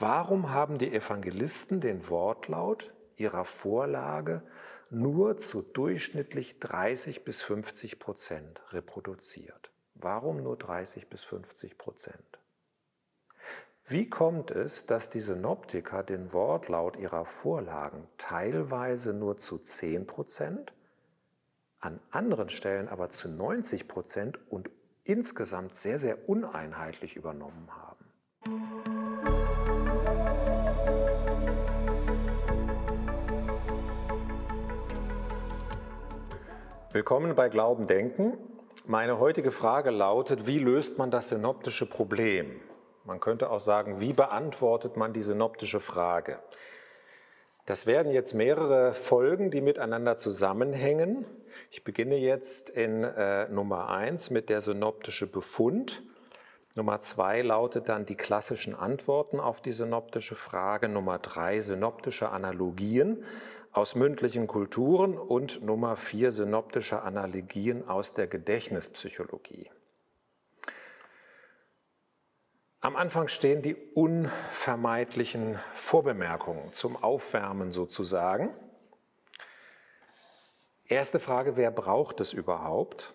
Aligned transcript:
Warum 0.00 0.48
haben 0.48 0.78
die 0.78 0.94
Evangelisten 0.94 1.82
den 1.82 2.08
Wortlaut 2.08 2.90
ihrer 3.18 3.44
Vorlage 3.44 4.42
nur 4.88 5.36
zu 5.36 5.60
durchschnittlich 5.60 6.58
30 6.58 7.22
bis 7.22 7.42
50 7.42 7.98
Prozent 7.98 8.62
reproduziert? 8.72 9.70
Warum 9.92 10.42
nur 10.42 10.56
30 10.56 11.10
bis 11.10 11.22
50 11.24 11.76
Prozent? 11.76 12.38
Wie 13.84 14.08
kommt 14.08 14.50
es, 14.50 14.86
dass 14.86 15.10
die 15.10 15.20
Synoptiker 15.20 16.02
den 16.02 16.32
Wortlaut 16.32 16.96
ihrer 16.96 17.26
Vorlagen 17.26 18.08
teilweise 18.16 19.12
nur 19.12 19.36
zu 19.36 19.58
10 19.58 20.06
Prozent, 20.06 20.72
an 21.78 22.00
anderen 22.10 22.48
Stellen 22.48 22.88
aber 22.88 23.10
zu 23.10 23.28
90 23.28 23.86
Prozent 23.86 24.38
und 24.50 24.70
insgesamt 25.04 25.74
sehr, 25.74 25.98
sehr 25.98 26.26
uneinheitlich 26.26 27.16
übernommen 27.16 27.68
haben? 27.76 28.89
Willkommen 36.92 37.36
bei 37.36 37.48
Glauben 37.48 37.86
Denken. 37.86 38.36
Meine 38.84 39.20
heutige 39.20 39.52
Frage 39.52 39.90
lautet, 39.90 40.48
wie 40.48 40.58
löst 40.58 40.98
man 40.98 41.12
das 41.12 41.28
synoptische 41.28 41.86
Problem? 41.86 42.60
Man 43.04 43.20
könnte 43.20 43.50
auch 43.50 43.60
sagen, 43.60 44.00
wie 44.00 44.12
beantwortet 44.12 44.96
man 44.96 45.12
die 45.12 45.22
synoptische 45.22 45.78
Frage? 45.78 46.40
Das 47.64 47.86
werden 47.86 48.10
jetzt 48.10 48.34
mehrere 48.34 48.92
Folgen, 48.92 49.52
die 49.52 49.60
miteinander 49.60 50.16
zusammenhängen. 50.16 51.26
Ich 51.70 51.84
beginne 51.84 52.16
jetzt 52.16 52.70
in 52.70 53.04
äh, 53.04 53.48
Nummer 53.48 53.90
1 53.90 54.30
mit 54.30 54.48
der 54.48 54.60
synoptische 54.60 55.28
Befund. 55.28 56.02
Nummer 56.74 56.98
2 56.98 57.42
lautet 57.42 57.88
dann 57.88 58.04
die 58.04 58.16
klassischen 58.16 58.74
Antworten 58.74 59.38
auf 59.38 59.60
die 59.60 59.72
synoptische 59.72 60.34
Frage. 60.34 60.88
Nummer 60.88 61.20
3 61.20 61.60
synoptische 61.60 62.30
Analogien 62.30 63.24
aus 63.72 63.94
mündlichen 63.94 64.46
Kulturen 64.46 65.16
und 65.16 65.62
Nummer 65.62 65.96
vier 65.96 66.32
synoptische 66.32 67.02
Analogien 67.02 67.88
aus 67.88 68.14
der 68.14 68.26
Gedächtnispsychologie. 68.26 69.70
Am 72.82 72.96
Anfang 72.96 73.28
stehen 73.28 73.60
die 73.60 73.76
unvermeidlichen 73.76 75.58
Vorbemerkungen 75.74 76.72
zum 76.72 76.96
Aufwärmen 76.96 77.72
sozusagen. 77.72 78.56
Erste 80.88 81.20
Frage, 81.20 81.56
wer 81.56 81.70
braucht 81.70 82.20
es 82.20 82.32
überhaupt? 82.32 83.14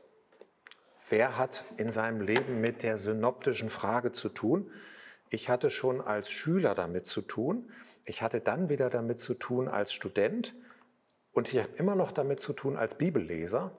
Wer 1.10 1.38
hat 1.38 1.64
in 1.78 1.92
seinem 1.92 2.22
Leben 2.22 2.62
mit 2.62 2.84
der 2.84 2.98
synoptischen 2.98 3.70
Frage 3.70 4.12
zu 4.12 4.30
tun? 4.30 4.72
Ich 5.30 5.50
hatte 5.50 5.70
schon 5.70 6.00
als 6.00 6.30
Schüler 6.30 6.76
damit 6.76 7.06
zu 7.08 7.22
tun. 7.22 7.72
Ich 8.06 8.22
hatte 8.22 8.40
dann 8.40 8.70
wieder 8.70 8.90
damit 8.90 9.20
zu 9.20 9.34
tun 9.34 9.68
als 9.68 9.92
Student 9.92 10.56
und 11.34 11.52
ich 11.52 11.60
habe 11.60 11.76
immer 11.78 11.96
noch 11.96 12.12
damit 12.12 12.40
zu 12.40 12.54
tun 12.54 12.78
als 12.78 12.96
Bibelleser. 12.96 13.72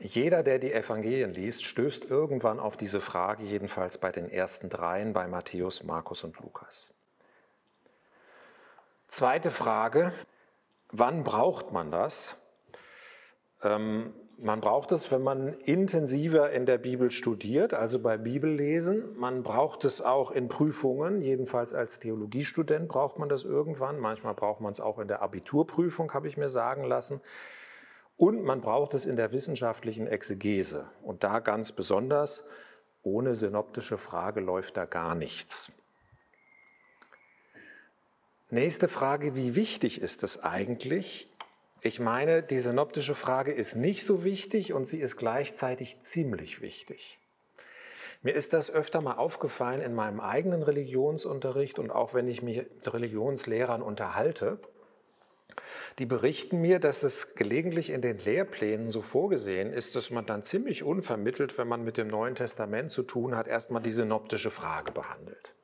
Jeder, 0.00 0.42
der 0.42 0.58
die 0.58 0.72
Evangelien 0.72 1.32
liest, 1.32 1.64
stößt 1.64 2.04
irgendwann 2.04 2.60
auf 2.60 2.76
diese 2.76 3.00
Frage, 3.00 3.42
jedenfalls 3.42 3.98
bei 3.98 4.12
den 4.12 4.30
ersten 4.30 4.68
dreien, 4.68 5.12
bei 5.12 5.26
Matthäus, 5.26 5.82
Markus 5.82 6.24
und 6.24 6.38
Lukas. 6.38 6.94
Zweite 9.08 9.50
Frage, 9.50 10.12
wann 10.90 11.24
braucht 11.24 11.72
man 11.72 11.90
das? 11.90 12.36
Ähm, 13.62 14.14
man 14.40 14.60
braucht 14.60 14.92
es, 14.92 15.10
wenn 15.10 15.22
man 15.22 15.54
intensiver 15.64 16.50
in 16.52 16.64
der 16.64 16.78
Bibel 16.78 17.10
studiert, 17.10 17.74
also 17.74 17.98
bei 17.98 18.16
Bibellesen. 18.16 19.18
Man 19.18 19.42
braucht 19.42 19.84
es 19.84 20.00
auch 20.00 20.30
in 20.30 20.46
Prüfungen, 20.48 21.20
jedenfalls 21.22 21.74
als 21.74 21.98
Theologiestudent 21.98 22.88
braucht 22.88 23.18
man 23.18 23.28
das 23.28 23.42
irgendwann. 23.42 23.98
Manchmal 23.98 24.34
braucht 24.34 24.60
man 24.60 24.70
es 24.70 24.80
auch 24.80 25.00
in 25.00 25.08
der 25.08 25.22
Abiturprüfung, 25.22 26.14
habe 26.14 26.28
ich 26.28 26.36
mir 26.36 26.48
sagen 26.48 26.84
lassen. 26.84 27.20
Und 28.16 28.44
man 28.44 28.60
braucht 28.60 28.94
es 28.94 29.06
in 29.06 29.16
der 29.16 29.32
wissenschaftlichen 29.32 30.06
Exegese. 30.06 30.86
Und 31.02 31.24
da 31.24 31.40
ganz 31.40 31.72
besonders, 31.72 32.48
ohne 33.02 33.34
synoptische 33.34 33.98
Frage 33.98 34.40
läuft 34.40 34.76
da 34.76 34.84
gar 34.84 35.16
nichts. 35.16 35.72
Nächste 38.50 38.88
Frage, 38.88 39.34
wie 39.34 39.56
wichtig 39.56 40.00
ist 40.00 40.22
es 40.22 40.42
eigentlich, 40.42 41.28
ich 41.82 42.00
meine, 42.00 42.42
die 42.42 42.58
synoptische 42.58 43.14
Frage 43.14 43.52
ist 43.52 43.76
nicht 43.76 44.04
so 44.04 44.24
wichtig 44.24 44.72
und 44.72 44.88
sie 44.88 45.00
ist 45.00 45.16
gleichzeitig 45.16 46.00
ziemlich 46.00 46.60
wichtig. 46.60 47.18
Mir 48.22 48.34
ist 48.34 48.52
das 48.52 48.70
öfter 48.70 49.00
mal 49.00 49.14
aufgefallen 49.14 49.80
in 49.80 49.94
meinem 49.94 50.18
eigenen 50.18 50.64
Religionsunterricht 50.64 51.78
und 51.78 51.92
auch 51.92 52.14
wenn 52.14 52.26
ich 52.26 52.42
mich 52.42 52.56
mit 52.58 52.92
Religionslehrern 52.92 53.80
unterhalte. 53.80 54.58
Die 56.00 56.06
berichten 56.06 56.60
mir, 56.60 56.80
dass 56.80 57.04
es 57.04 57.36
gelegentlich 57.36 57.90
in 57.90 58.02
den 58.02 58.18
Lehrplänen 58.18 58.90
so 58.90 59.02
vorgesehen 59.02 59.72
ist, 59.72 59.94
dass 59.94 60.10
man 60.10 60.26
dann 60.26 60.42
ziemlich 60.42 60.82
unvermittelt, 60.82 61.58
wenn 61.58 61.68
man 61.68 61.84
mit 61.84 61.96
dem 61.96 62.08
Neuen 62.08 62.34
Testament 62.34 62.90
zu 62.90 63.04
tun 63.04 63.36
hat, 63.36 63.46
erstmal 63.46 63.82
die 63.82 63.92
synoptische 63.92 64.50
Frage 64.50 64.90
behandelt 64.90 65.54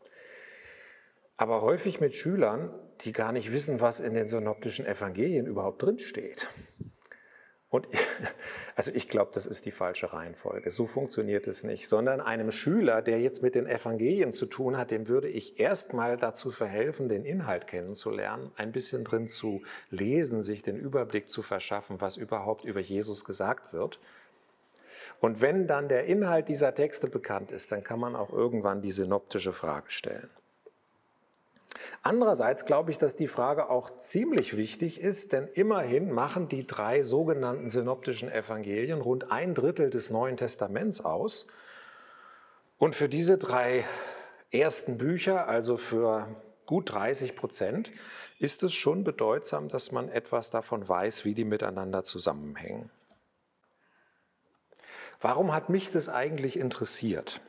aber 1.36 1.62
häufig 1.62 2.00
mit 2.00 2.16
Schülern, 2.16 2.70
die 3.00 3.12
gar 3.12 3.32
nicht 3.32 3.52
wissen, 3.52 3.80
was 3.80 4.00
in 4.00 4.14
den 4.14 4.28
synoptischen 4.28 4.86
Evangelien 4.86 5.46
überhaupt 5.46 5.82
drinsteht. 5.82 6.48
Und 7.74 7.88
also 8.76 8.92
ich 8.94 9.08
glaube, 9.08 9.32
das 9.34 9.46
ist 9.46 9.66
die 9.66 9.72
falsche 9.72 10.12
Reihenfolge. 10.12 10.70
So 10.70 10.86
funktioniert 10.86 11.48
es 11.48 11.64
nicht, 11.64 11.88
sondern 11.88 12.20
einem 12.20 12.52
Schüler, 12.52 13.02
der 13.02 13.20
jetzt 13.20 13.42
mit 13.42 13.56
den 13.56 13.66
Evangelien 13.66 14.30
zu 14.30 14.46
tun 14.46 14.76
hat, 14.76 14.92
dem 14.92 15.08
würde 15.08 15.28
ich 15.28 15.58
erstmal 15.58 16.16
dazu 16.16 16.52
verhelfen, 16.52 17.08
den 17.08 17.24
Inhalt 17.24 17.66
kennenzulernen, 17.66 18.52
ein 18.54 18.70
bisschen 18.70 19.02
drin 19.02 19.26
zu 19.26 19.62
lesen, 19.90 20.40
sich 20.40 20.62
den 20.62 20.76
Überblick 20.76 21.28
zu 21.28 21.42
verschaffen, 21.42 22.00
was 22.00 22.16
überhaupt 22.16 22.64
über 22.64 22.80
Jesus 22.80 23.24
gesagt 23.24 23.72
wird. 23.72 23.98
Und 25.20 25.40
wenn 25.40 25.66
dann 25.66 25.88
der 25.88 26.04
Inhalt 26.04 26.48
dieser 26.48 26.74
Texte 26.76 27.08
bekannt 27.08 27.50
ist, 27.50 27.72
dann 27.72 27.82
kann 27.82 27.98
man 27.98 28.14
auch 28.14 28.32
irgendwann 28.32 28.82
die 28.82 28.92
synoptische 28.92 29.52
Frage 29.52 29.90
stellen. 29.90 30.30
Andererseits 32.02 32.64
glaube 32.64 32.90
ich, 32.90 32.98
dass 32.98 33.16
die 33.16 33.28
Frage 33.28 33.68
auch 33.70 33.98
ziemlich 33.98 34.56
wichtig 34.56 35.00
ist, 35.00 35.32
denn 35.32 35.48
immerhin 35.48 36.10
machen 36.10 36.48
die 36.48 36.66
drei 36.66 37.02
sogenannten 37.02 37.68
synoptischen 37.68 38.30
Evangelien 38.30 39.00
rund 39.00 39.30
ein 39.30 39.54
Drittel 39.54 39.90
des 39.90 40.10
Neuen 40.10 40.36
Testaments 40.36 41.00
aus. 41.00 41.46
Und 42.78 42.94
für 42.94 43.08
diese 43.08 43.38
drei 43.38 43.84
ersten 44.50 44.98
Bücher, 44.98 45.48
also 45.48 45.76
für 45.76 46.28
gut 46.66 46.92
30 46.92 47.36
Prozent, 47.36 47.90
ist 48.38 48.62
es 48.62 48.72
schon 48.72 49.04
bedeutsam, 49.04 49.68
dass 49.68 49.92
man 49.92 50.08
etwas 50.08 50.50
davon 50.50 50.86
weiß, 50.86 51.24
wie 51.24 51.34
die 51.34 51.44
miteinander 51.44 52.02
zusammenhängen. 52.02 52.90
Warum 55.20 55.52
hat 55.52 55.70
mich 55.70 55.90
das 55.90 56.08
eigentlich 56.08 56.58
interessiert? 56.58 57.40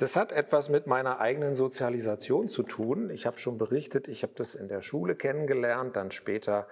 Das 0.00 0.16
hat 0.16 0.32
etwas 0.32 0.70
mit 0.70 0.86
meiner 0.86 1.20
eigenen 1.20 1.54
Sozialisation 1.54 2.48
zu 2.48 2.62
tun. 2.62 3.10
Ich 3.10 3.26
habe 3.26 3.36
schon 3.36 3.58
berichtet, 3.58 4.08
ich 4.08 4.22
habe 4.22 4.32
das 4.34 4.54
in 4.54 4.66
der 4.66 4.80
Schule 4.80 5.14
kennengelernt, 5.14 5.94
dann 5.94 6.10
später 6.10 6.68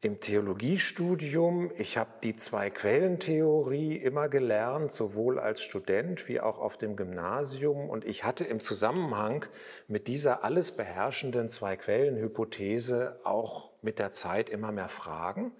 im 0.00 0.18
Theologiestudium. 0.18 1.70
Ich 1.76 1.98
habe 1.98 2.08
die 2.22 2.34
Zwei-Quellen-Theorie 2.34 3.96
immer 3.96 4.30
gelernt, 4.30 4.90
sowohl 4.90 5.38
als 5.38 5.60
Student 5.60 6.28
wie 6.28 6.40
auch 6.40 6.60
auf 6.60 6.78
dem 6.78 6.96
Gymnasium. 6.96 7.90
Und 7.90 8.06
ich 8.06 8.24
hatte 8.24 8.44
im 8.44 8.60
Zusammenhang 8.60 9.44
mit 9.86 10.06
dieser 10.06 10.42
alles 10.44 10.72
beherrschenden 10.72 11.50
Zwei-Quellen-Hypothese 11.50 13.20
auch 13.24 13.74
mit 13.82 13.98
der 13.98 14.12
Zeit 14.12 14.48
immer 14.48 14.72
mehr 14.72 14.88
Fragen 14.88 15.52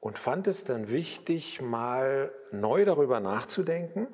und 0.00 0.18
fand 0.18 0.46
es 0.46 0.64
dann 0.64 0.88
wichtig, 0.88 1.60
mal 1.60 2.32
neu 2.50 2.86
darüber 2.86 3.20
nachzudenken 3.20 4.08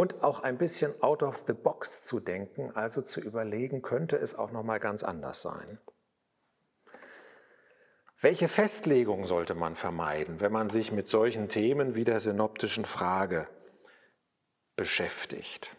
und 0.00 0.24
auch 0.24 0.42
ein 0.42 0.56
bisschen 0.56 0.94
out 1.02 1.22
of 1.22 1.44
the 1.46 1.52
box 1.52 2.04
zu 2.04 2.20
denken, 2.20 2.74
also 2.74 3.02
zu 3.02 3.20
überlegen, 3.20 3.82
könnte 3.82 4.16
es 4.16 4.34
auch 4.34 4.50
noch 4.50 4.62
mal 4.62 4.80
ganz 4.80 5.02
anders 5.02 5.42
sein. 5.42 5.78
Welche 8.18 8.48
Festlegung 8.48 9.26
sollte 9.26 9.54
man 9.54 9.76
vermeiden, 9.76 10.40
wenn 10.40 10.52
man 10.52 10.70
sich 10.70 10.90
mit 10.90 11.10
solchen 11.10 11.50
Themen 11.50 11.96
wie 11.96 12.04
der 12.04 12.18
synoptischen 12.18 12.86
Frage 12.86 13.46
beschäftigt? 14.74 15.76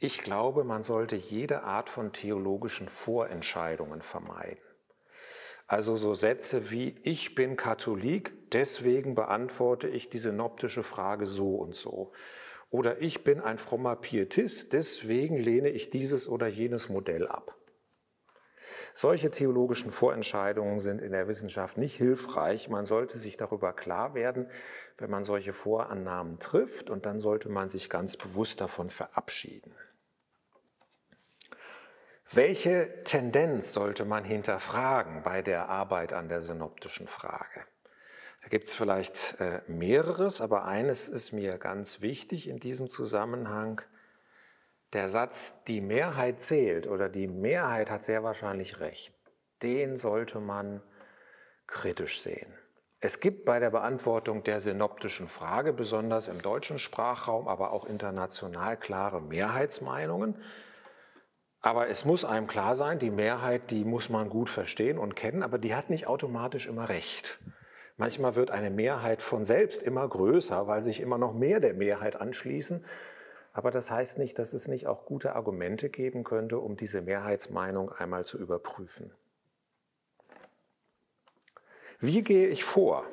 Ich 0.00 0.22
glaube, 0.22 0.64
man 0.64 0.82
sollte 0.82 1.16
jede 1.16 1.62
Art 1.62 1.88
von 1.88 2.12
theologischen 2.12 2.90
Vorentscheidungen 2.90 4.02
vermeiden. 4.02 4.60
Also 5.66 5.96
so 5.96 6.12
Sätze 6.12 6.70
wie 6.70 7.00
ich 7.04 7.34
bin 7.34 7.56
Katholik, 7.56 8.34
deswegen 8.50 9.14
beantworte 9.14 9.88
ich 9.88 10.10
die 10.10 10.18
synoptische 10.18 10.82
Frage 10.82 11.24
so 11.24 11.54
und 11.54 11.74
so. 11.74 12.12
Oder 12.72 13.02
ich 13.02 13.22
bin 13.22 13.38
ein 13.38 13.58
frommer 13.58 13.96
Pietist, 13.96 14.72
deswegen 14.72 15.36
lehne 15.36 15.68
ich 15.68 15.90
dieses 15.90 16.26
oder 16.26 16.46
jenes 16.46 16.88
Modell 16.88 17.28
ab. 17.28 17.54
Solche 18.94 19.30
theologischen 19.30 19.90
Vorentscheidungen 19.90 20.80
sind 20.80 21.02
in 21.02 21.12
der 21.12 21.28
Wissenschaft 21.28 21.76
nicht 21.76 21.94
hilfreich. 21.96 22.70
Man 22.70 22.86
sollte 22.86 23.18
sich 23.18 23.36
darüber 23.36 23.74
klar 23.74 24.14
werden, 24.14 24.48
wenn 24.96 25.10
man 25.10 25.22
solche 25.22 25.52
Vorannahmen 25.52 26.38
trifft, 26.38 26.88
und 26.88 27.04
dann 27.04 27.18
sollte 27.18 27.50
man 27.50 27.68
sich 27.68 27.90
ganz 27.90 28.16
bewusst 28.16 28.62
davon 28.62 28.88
verabschieden. 28.88 29.74
Welche 32.32 33.02
Tendenz 33.04 33.74
sollte 33.74 34.06
man 34.06 34.24
hinterfragen 34.24 35.22
bei 35.22 35.42
der 35.42 35.68
Arbeit 35.68 36.14
an 36.14 36.30
der 36.30 36.40
synoptischen 36.40 37.06
Frage? 37.06 37.66
Da 38.42 38.48
gibt 38.48 38.64
es 38.64 38.74
vielleicht 38.74 39.36
äh, 39.40 39.62
mehreres, 39.68 40.40
aber 40.40 40.64
eines 40.64 41.08
ist 41.08 41.32
mir 41.32 41.58
ganz 41.58 42.00
wichtig 42.00 42.48
in 42.48 42.58
diesem 42.58 42.88
Zusammenhang. 42.88 43.80
Der 44.92 45.08
Satz, 45.08 45.62
die 45.64 45.80
Mehrheit 45.80 46.40
zählt 46.40 46.86
oder 46.86 47.08
die 47.08 47.28
Mehrheit 47.28 47.88
hat 47.88 48.02
sehr 48.02 48.24
wahrscheinlich 48.24 48.80
recht, 48.80 49.14
den 49.62 49.96
sollte 49.96 50.40
man 50.40 50.82
kritisch 51.66 52.20
sehen. 52.20 52.52
Es 53.00 53.20
gibt 53.20 53.44
bei 53.44 53.58
der 53.58 53.70
Beantwortung 53.70 54.44
der 54.44 54.60
synoptischen 54.60 55.28
Frage, 55.28 55.72
besonders 55.72 56.28
im 56.28 56.42
deutschen 56.42 56.78
Sprachraum, 56.78 57.48
aber 57.48 57.72
auch 57.72 57.86
international, 57.86 58.76
klare 58.76 59.20
Mehrheitsmeinungen. 59.20 60.36
Aber 61.60 61.88
es 61.88 62.04
muss 62.04 62.24
einem 62.24 62.46
klar 62.46 62.76
sein, 62.76 62.98
die 62.98 63.10
Mehrheit, 63.10 63.70
die 63.70 63.84
muss 63.84 64.08
man 64.08 64.28
gut 64.28 64.50
verstehen 64.50 64.98
und 64.98 65.16
kennen, 65.16 65.42
aber 65.42 65.58
die 65.58 65.74
hat 65.74 65.90
nicht 65.90 66.06
automatisch 66.06 66.66
immer 66.66 66.88
recht. 66.88 67.40
Manchmal 68.02 68.34
wird 68.34 68.50
eine 68.50 68.70
Mehrheit 68.70 69.22
von 69.22 69.44
selbst 69.44 69.80
immer 69.80 70.08
größer, 70.08 70.66
weil 70.66 70.82
sich 70.82 70.98
immer 70.98 71.18
noch 71.18 71.34
mehr 71.34 71.60
der 71.60 71.72
Mehrheit 71.72 72.16
anschließen. 72.16 72.84
Aber 73.52 73.70
das 73.70 73.92
heißt 73.92 74.18
nicht, 74.18 74.40
dass 74.40 74.54
es 74.54 74.66
nicht 74.66 74.88
auch 74.88 75.04
gute 75.04 75.36
Argumente 75.36 75.88
geben 75.88 76.24
könnte, 76.24 76.58
um 76.58 76.76
diese 76.76 77.00
Mehrheitsmeinung 77.00 77.92
einmal 77.92 78.24
zu 78.24 78.38
überprüfen. 78.38 79.12
Wie 82.00 82.24
gehe 82.24 82.48
ich 82.48 82.64
vor? 82.64 83.04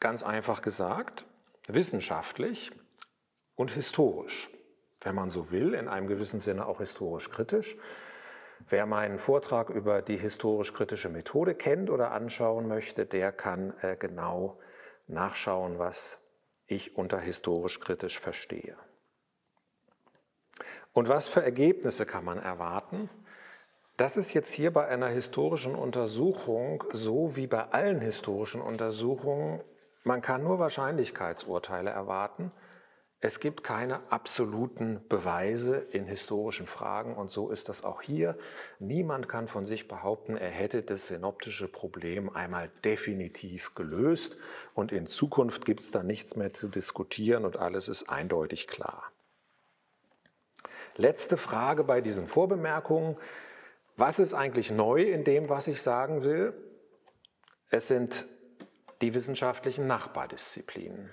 Ganz 0.00 0.22
einfach 0.22 0.62
gesagt, 0.62 1.26
wissenschaftlich 1.68 2.70
und 3.54 3.70
historisch 3.70 4.48
wenn 5.06 5.14
man 5.14 5.30
so 5.30 5.52
will, 5.52 5.74
in 5.74 5.86
einem 5.88 6.08
gewissen 6.08 6.40
Sinne 6.40 6.66
auch 6.66 6.78
historisch 6.78 7.30
kritisch. 7.30 7.76
Wer 8.68 8.86
meinen 8.86 9.18
Vortrag 9.18 9.70
über 9.70 10.02
die 10.02 10.16
historisch-kritische 10.16 11.08
Methode 11.08 11.54
kennt 11.54 11.90
oder 11.90 12.12
anschauen 12.12 12.68
möchte, 12.68 13.06
der 13.06 13.32
kann 13.32 13.74
äh, 13.82 13.96
genau 13.96 14.58
nachschauen, 15.06 15.78
was 15.78 16.22
ich 16.66 16.96
unter 16.96 17.20
historisch-kritisch 17.20 18.18
verstehe. 18.18 18.76
Und 20.92 21.08
was 21.08 21.28
für 21.28 21.42
Ergebnisse 21.42 22.06
kann 22.06 22.24
man 22.24 22.38
erwarten? 22.38 23.10
Das 23.96 24.16
ist 24.16 24.34
jetzt 24.34 24.50
hier 24.50 24.72
bei 24.72 24.86
einer 24.86 25.08
historischen 25.08 25.74
Untersuchung 25.74 26.84
so 26.92 27.36
wie 27.36 27.46
bei 27.46 27.64
allen 27.70 28.00
historischen 28.00 28.60
Untersuchungen. 28.60 29.62
Man 30.04 30.22
kann 30.22 30.42
nur 30.42 30.58
Wahrscheinlichkeitsurteile 30.58 31.90
erwarten. 31.90 32.52
Es 33.20 33.40
gibt 33.40 33.64
keine 33.64 34.12
absoluten 34.12 35.00
Beweise 35.08 35.78
in 35.78 36.04
historischen 36.04 36.66
Fragen 36.66 37.16
und 37.16 37.30
so 37.30 37.50
ist 37.50 37.70
das 37.70 37.82
auch 37.82 38.02
hier. 38.02 38.36
Niemand 38.78 39.26
kann 39.26 39.48
von 39.48 39.64
sich 39.64 39.88
behaupten, 39.88 40.36
er 40.36 40.50
hätte 40.50 40.82
das 40.82 41.06
synoptische 41.06 41.66
Problem 41.66 42.28
einmal 42.28 42.70
definitiv 42.84 43.74
gelöst 43.74 44.36
und 44.74 44.92
in 44.92 45.06
Zukunft 45.06 45.64
gibt 45.64 45.80
es 45.80 45.90
da 45.90 46.02
nichts 46.02 46.36
mehr 46.36 46.52
zu 46.52 46.68
diskutieren 46.68 47.46
und 47.46 47.56
alles 47.56 47.88
ist 47.88 48.10
eindeutig 48.10 48.66
klar. 48.68 49.10
Letzte 50.96 51.38
Frage 51.38 51.84
bei 51.84 52.02
diesen 52.02 52.26
Vorbemerkungen. 52.26 53.16
Was 53.96 54.18
ist 54.18 54.34
eigentlich 54.34 54.70
neu 54.70 55.00
in 55.00 55.24
dem, 55.24 55.48
was 55.48 55.68
ich 55.68 55.80
sagen 55.80 56.22
will? 56.22 56.52
Es 57.70 57.88
sind 57.88 58.26
die 59.00 59.14
wissenschaftlichen 59.14 59.86
Nachbardisziplinen. 59.86 61.10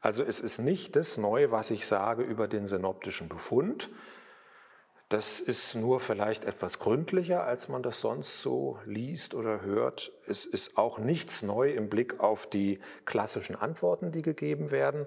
Also 0.00 0.22
es 0.22 0.40
ist 0.40 0.58
nicht 0.58 0.96
das 0.96 1.16
Neue, 1.16 1.50
was 1.50 1.70
ich 1.70 1.86
sage 1.86 2.22
über 2.22 2.48
den 2.48 2.66
synoptischen 2.66 3.28
Befund. 3.28 3.90
Das 5.08 5.38
ist 5.38 5.76
nur 5.76 6.00
vielleicht 6.00 6.44
etwas 6.44 6.80
gründlicher, 6.80 7.44
als 7.44 7.68
man 7.68 7.82
das 7.82 8.00
sonst 8.00 8.42
so 8.42 8.80
liest 8.86 9.34
oder 9.34 9.60
hört. 9.60 10.12
Es 10.26 10.44
ist 10.44 10.76
auch 10.76 10.98
nichts 10.98 11.42
neu 11.42 11.70
im 11.70 11.88
Blick 11.88 12.18
auf 12.18 12.48
die 12.48 12.80
klassischen 13.04 13.54
Antworten, 13.54 14.10
die 14.10 14.22
gegeben 14.22 14.72
werden. 14.72 15.06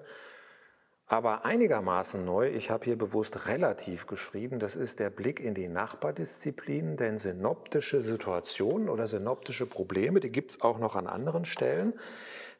Aber 1.06 1.44
einigermaßen 1.44 2.24
neu, 2.24 2.48
ich 2.48 2.70
habe 2.70 2.84
hier 2.84 2.96
bewusst 2.96 3.48
relativ 3.48 4.06
geschrieben, 4.06 4.60
das 4.60 4.76
ist 4.76 5.00
der 5.00 5.10
Blick 5.10 5.40
in 5.40 5.54
die 5.54 5.68
Nachbardisziplinen, 5.68 6.96
denn 6.96 7.18
synoptische 7.18 8.00
Situationen 8.00 8.88
oder 8.88 9.08
synoptische 9.08 9.66
Probleme, 9.66 10.20
die 10.20 10.30
gibt 10.30 10.52
es 10.52 10.60
auch 10.62 10.78
noch 10.78 10.94
an 10.94 11.08
anderen 11.08 11.44
Stellen 11.44 11.94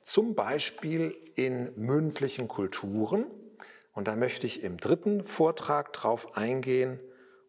zum 0.03 0.35
Beispiel 0.35 1.17
in 1.35 1.73
mündlichen 1.77 2.49
Kulturen. 2.49 3.27
Und 3.93 4.09
da 4.09 4.17
möchte 4.17 4.47
ich 4.47 4.63
im 4.63 4.79
dritten 4.79 5.25
Vortrag 5.25 5.93
drauf 5.93 6.37
eingehen 6.37 7.01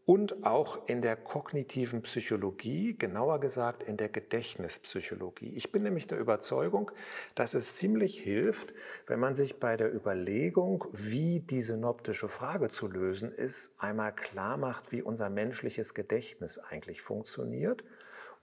und 0.05 0.45
auch 0.45 0.87
in 0.87 1.01
der 1.01 1.15
kognitiven 1.15 2.01
Psychologie, 2.01 2.97
genauer 2.97 3.39
gesagt 3.39 3.83
in 3.83 3.97
der 3.97 4.09
Gedächtnispsychologie. 4.09 5.53
Ich 5.55 5.71
bin 5.71 5.83
nämlich 5.83 6.07
der 6.07 6.19
Überzeugung, 6.19 6.91
dass 7.35 7.53
es 7.53 7.75
ziemlich 7.75 8.19
hilft, 8.19 8.73
wenn 9.07 9.19
man 9.19 9.35
sich 9.35 9.59
bei 9.59 9.77
der 9.77 9.93
Überlegung, 9.93 10.85
wie 10.91 11.39
die 11.39 11.61
synoptische 11.61 12.27
Frage 12.27 12.69
zu 12.69 12.87
lösen 12.87 13.31
ist, 13.31 13.79
einmal 13.79 14.13
klar 14.13 14.57
macht, 14.57 14.91
wie 14.91 15.01
unser 15.01 15.29
menschliches 15.29 15.93
Gedächtnis 15.93 16.57
eigentlich 16.57 17.01
funktioniert 17.01 17.83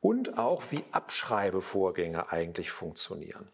und 0.01 0.39
auch 0.39 0.71
wie 0.71 0.85
Abschreibevorgänge 0.93 2.31
eigentlich 2.31 2.71
funktionieren. 2.71 3.51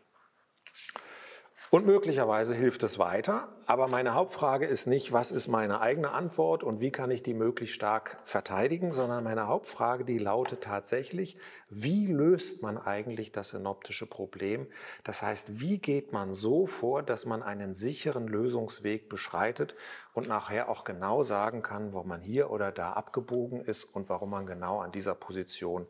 Und 1.74 1.86
möglicherweise 1.86 2.54
hilft 2.54 2.84
es 2.84 3.00
weiter, 3.00 3.48
aber 3.66 3.88
meine 3.88 4.14
Hauptfrage 4.14 4.64
ist 4.64 4.86
nicht, 4.86 5.12
was 5.12 5.32
ist 5.32 5.48
meine 5.48 5.80
eigene 5.80 6.12
Antwort 6.12 6.62
und 6.62 6.78
wie 6.78 6.92
kann 6.92 7.10
ich 7.10 7.24
die 7.24 7.34
möglichst 7.34 7.74
stark 7.74 8.18
verteidigen, 8.22 8.92
sondern 8.92 9.24
meine 9.24 9.48
Hauptfrage, 9.48 10.04
die 10.04 10.18
lautet 10.18 10.62
tatsächlich, 10.62 11.36
wie 11.70 12.06
löst 12.06 12.62
man 12.62 12.78
eigentlich 12.78 13.32
das 13.32 13.48
synoptische 13.48 14.06
Problem? 14.06 14.68
Das 15.02 15.20
heißt, 15.22 15.58
wie 15.58 15.78
geht 15.78 16.12
man 16.12 16.32
so 16.32 16.64
vor, 16.64 17.02
dass 17.02 17.26
man 17.26 17.42
einen 17.42 17.74
sicheren 17.74 18.28
Lösungsweg 18.28 19.08
beschreitet 19.08 19.74
und 20.12 20.28
nachher 20.28 20.68
auch 20.68 20.84
genau 20.84 21.24
sagen 21.24 21.62
kann, 21.62 21.92
wo 21.92 22.04
man 22.04 22.20
hier 22.20 22.52
oder 22.52 22.70
da 22.70 22.92
abgebogen 22.92 23.64
ist 23.64 23.82
und 23.82 24.08
warum 24.08 24.30
man 24.30 24.46
genau 24.46 24.78
an 24.78 24.92
dieser 24.92 25.16
Position 25.16 25.88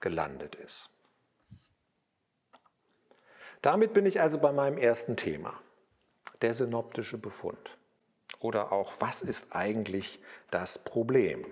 gelandet 0.00 0.56
ist. 0.56 0.90
Damit 3.62 3.92
bin 3.92 4.06
ich 4.06 4.20
also 4.20 4.38
bei 4.38 4.52
meinem 4.52 4.76
ersten 4.76 5.16
Thema, 5.16 5.54
der 6.42 6.52
synoptische 6.52 7.16
Befund. 7.16 7.78
Oder 8.40 8.72
auch, 8.72 8.94
was 8.98 9.22
ist 9.22 9.54
eigentlich 9.54 10.20
das 10.50 10.78
Problem? 10.78 11.46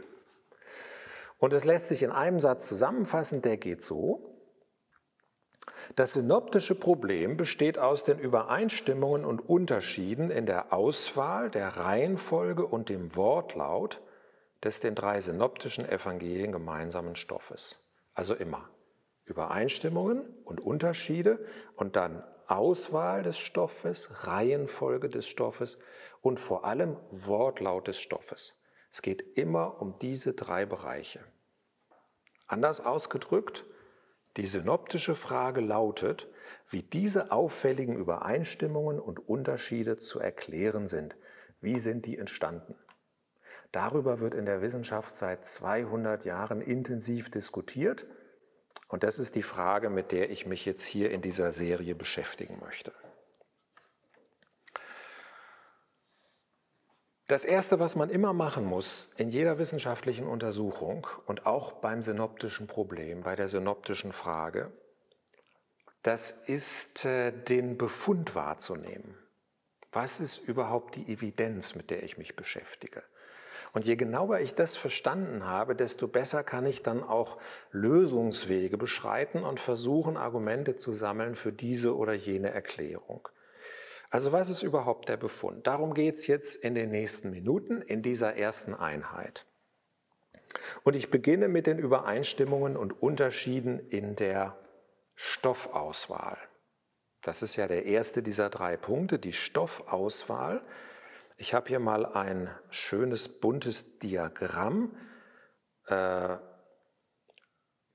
Und 1.38 1.52
es 1.52 1.64
lässt 1.64 1.86
sich 1.86 2.02
in 2.02 2.10
einem 2.10 2.40
Satz 2.40 2.66
zusammenfassen, 2.66 3.42
der 3.42 3.56
geht 3.56 3.80
so. 3.80 4.26
Das 5.94 6.12
synoptische 6.12 6.74
Problem 6.74 7.36
besteht 7.36 7.78
aus 7.78 8.02
den 8.02 8.18
Übereinstimmungen 8.18 9.24
und 9.24 9.38
Unterschieden 9.38 10.32
in 10.32 10.46
der 10.46 10.72
Auswahl, 10.72 11.48
der 11.48 11.68
Reihenfolge 11.68 12.66
und 12.66 12.88
dem 12.88 13.14
Wortlaut 13.14 14.00
des 14.64 14.80
den 14.80 14.96
drei 14.96 15.20
synoptischen 15.20 15.88
Evangelien 15.88 16.50
gemeinsamen 16.50 17.14
Stoffes. 17.14 17.80
Also 18.14 18.34
immer 18.34 18.68
Übereinstimmungen 19.30 20.22
und 20.44 20.60
Unterschiede 20.60 21.38
und 21.76 21.96
dann 21.96 22.22
Auswahl 22.46 23.22
des 23.22 23.38
Stoffes, 23.38 24.26
Reihenfolge 24.26 25.08
des 25.08 25.26
Stoffes 25.26 25.78
und 26.20 26.40
vor 26.40 26.64
allem 26.64 26.96
Wortlaut 27.10 27.86
des 27.86 28.00
Stoffes. 28.00 28.60
Es 28.90 29.02
geht 29.02 29.22
immer 29.38 29.80
um 29.80 29.98
diese 30.00 30.34
drei 30.34 30.66
Bereiche. 30.66 31.20
Anders 32.48 32.84
ausgedrückt, 32.84 33.64
die 34.36 34.46
synoptische 34.46 35.14
Frage 35.14 35.60
lautet, 35.60 36.28
wie 36.68 36.82
diese 36.82 37.30
auffälligen 37.30 37.96
Übereinstimmungen 37.96 38.98
und 38.98 39.28
Unterschiede 39.28 39.96
zu 39.96 40.18
erklären 40.18 40.88
sind. 40.88 41.16
Wie 41.60 41.78
sind 41.78 42.06
die 42.06 42.18
entstanden? 42.18 42.74
Darüber 43.70 44.18
wird 44.18 44.34
in 44.34 44.46
der 44.46 44.62
Wissenschaft 44.62 45.14
seit 45.14 45.44
200 45.44 46.24
Jahren 46.24 46.60
intensiv 46.60 47.30
diskutiert 47.30 48.06
und 48.90 49.04
das 49.04 49.18
ist 49.18 49.36
die 49.36 49.42
Frage, 49.42 49.88
mit 49.88 50.12
der 50.12 50.30
ich 50.30 50.46
mich 50.46 50.66
jetzt 50.66 50.82
hier 50.82 51.10
in 51.10 51.22
dieser 51.22 51.52
Serie 51.52 51.94
beschäftigen 51.94 52.58
möchte. 52.60 52.92
Das 57.28 57.44
Erste, 57.44 57.78
was 57.78 57.94
man 57.94 58.10
immer 58.10 58.32
machen 58.32 58.64
muss 58.64 59.12
in 59.16 59.30
jeder 59.30 59.58
wissenschaftlichen 59.58 60.26
Untersuchung 60.26 61.06
und 61.26 61.46
auch 61.46 61.70
beim 61.70 62.02
synoptischen 62.02 62.66
Problem, 62.66 63.22
bei 63.22 63.36
der 63.36 63.46
synoptischen 63.46 64.12
Frage, 64.12 64.72
das 66.02 66.32
ist 66.32 67.04
äh, 67.04 67.30
den 67.30 67.78
Befund 67.78 68.34
wahrzunehmen. 68.34 69.16
Was 69.92 70.18
ist 70.18 70.38
überhaupt 70.38 70.96
die 70.96 71.12
Evidenz, 71.12 71.76
mit 71.76 71.90
der 71.90 72.02
ich 72.02 72.18
mich 72.18 72.34
beschäftige? 72.34 73.04
Und 73.72 73.86
je 73.86 73.96
genauer 73.96 74.40
ich 74.40 74.54
das 74.54 74.76
verstanden 74.76 75.46
habe, 75.46 75.76
desto 75.76 76.08
besser 76.08 76.42
kann 76.42 76.66
ich 76.66 76.82
dann 76.82 77.02
auch 77.02 77.38
Lösungswege 77.70 78.76
beschreiten 78.76 79.44
und 79.44 79.60
versuchen, 79.60 80.16
Argumente 80.16 80.76
zu 80.76 80.92
sammeln 80.92 81.36
für 81.36 81.52
diese 81.52 81.96
oder 81.96 82.12
jene 82.12 82.50
Erklärung. 82.50 83.28
Also 84.10 84.32
was 84.32 84.50
ist 84.50 84.62
überhaupt 84.62 85.08
der 85.08 85.16
Befund? 85.16 85.66
Darum 85.68 85.94
geht 85.94 86.16
es 86.16 86.26
jetzt 86.26 86.64
in 86.64 86.74
den 86.74 86.90
nächsten 86.90 87.30
Minuten 87.30 87.80
in 87.80 88.02
dieser 88.02 88.36
ersten 88.36 88.74
Einheit. 88.74 89.46
Und 90.82 90.96
ich 90.96 91.10
beginne 91.10 91.46
mit 91.46 91.68
den 91.68 91.78
Übereinstimmungen 91.78 92.76
und 92.76 93.00
Unterschieden 93.00 93.78
in 93.88 94.16
der 94.16 94.58
Stoffauswahl. 95.14 96.38
Das 97.22 97.42
ist 97.42 97.56
ja 97.56 97.68
der 97.68 97.84
erste 97.84 98.22
dieser 98.22 98.48
drei 98.48 98.76
Punkte, 98.76 99.18
die 99.18 99.32
Stoffauswahl. 99.32 100.62
Ich 101.40 101.54
habe 101.54 101.68
hier 101.68 101.80
mal 101.80 102.04
ein 102.04 102.50
schönes 102.68 103.26
buntes 103.40 103.98
Diagramm 103.98 104.94
äh, 105.86 106.36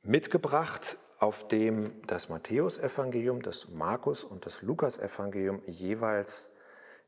mitgebracht, 0.01 0.97
auf 1.19 1.47
dem 1.47 2.01
das 2.07 2.27
Matthäusevangelium, 2.27 3.43
das 3.43 3.69
Markus 3.69 4.23
und 4.23 4.47
das 4.47 4.63
Lukasevangelium 4.63 5.61
jeweils 5.67 6.55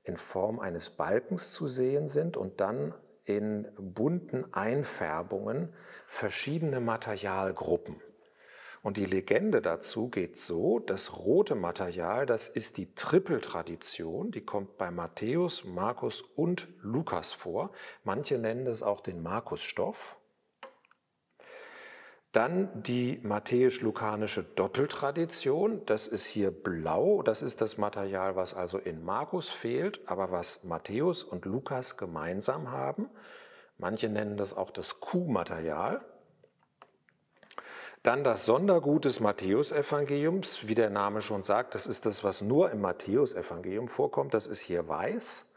in 0.03 0.15
Form 0.15 0.60
eines 0.60 0.91
Balkens 0.91 1.53
zu 1.53 1.65
sehen 1.65 2.06
sind 2.06 2.38
und 2.38 2.62
dann 2.62 2.94
in 3.24 3.67
bunten 3.75 4.53
Einfärbungen 4.53 5.74
verschiedene 6.06 6.79
Materialgruppen. 6.79 8.00
Und 8.88 8.96
die 8.96 9.03
Legende 9.03 9.62
dazu 9.62 10.08
geht 10.08 10.38
so, 10.38 10.79
das 10.79 11.17
rote 11.17 11.56
Material, 11.56 12.25
das 12.25 12.48
ist 12.48 12.77
die 12.77 12.96
Trippeltradition, 12.96 14.32
die 14.32 14.46
kommt 14.46 14.77
bei 14.77 14.91
Matthäus, 14.91 15.65
Markus 15.65 16.22
und 16.22 16.70
Lukas 16.79 17.34
vor. 17.34 17.72
Manche 18.06 18.38
nennen 18.38 18.65
es 18.65 18.84
auch 18.84 19.01
den 19.01 19.22
Markusstoff. 19.22 20.15
Dann 22.32 22.82
die 22.82 23.20
matthäisch-lukanische 23.24 24.44
Doppeltradition, 24.44 25.86
das 25.86 26.08
ist 26.08 26.24
hier 26.24 26.51
blau, 26.51 27.24
das 27.24 27.41
ist 27.41 27.60
das 27.60 27.77
Material, 27.77 28.38
was 28.38 28.53
also 28.53 28.77
in 28.77 29.03
Markus 29.03 29.50
fehlt, 29.50 30.00
aber 30.08 30.32
was 30.32 30.63
Matthäus 30.63 31.25
und 31.25 31.44
Lukas 31.44 31.98
gemeinsam 31.98 32.72
haben. 32.72 33.10
Manche 33.77 34.08
nennen 34.08 34.38
das 34.38 34.56
auch 34.56 34.72
das 34.72 35.01
Q-Material. 35.01 36.06
Dann 38.04 38.24
das 38.24 38.46
Sondergut 38.46 39.06
des 39.06 39.20
Matthäusevangeliums, 39.20 40.68
wie 40.68 40.75
der 40.75 40.89
Name 40.89 41.22
schon 41.22 41.44
sagt, 41.44 41.75
das 41.75 41.88
ist 41.88 42.06
das, 42.06 42.24
was 42.24 42.42
nur 42.42 42.72
im 42.72 42.82
Matthäusevangelium 42.82 43.88
vorkommt, 43.88 44.34
das 44.34 44.48
ist 44.48 44.60
hier 44.60 44.88
weiß. 44.88 45.48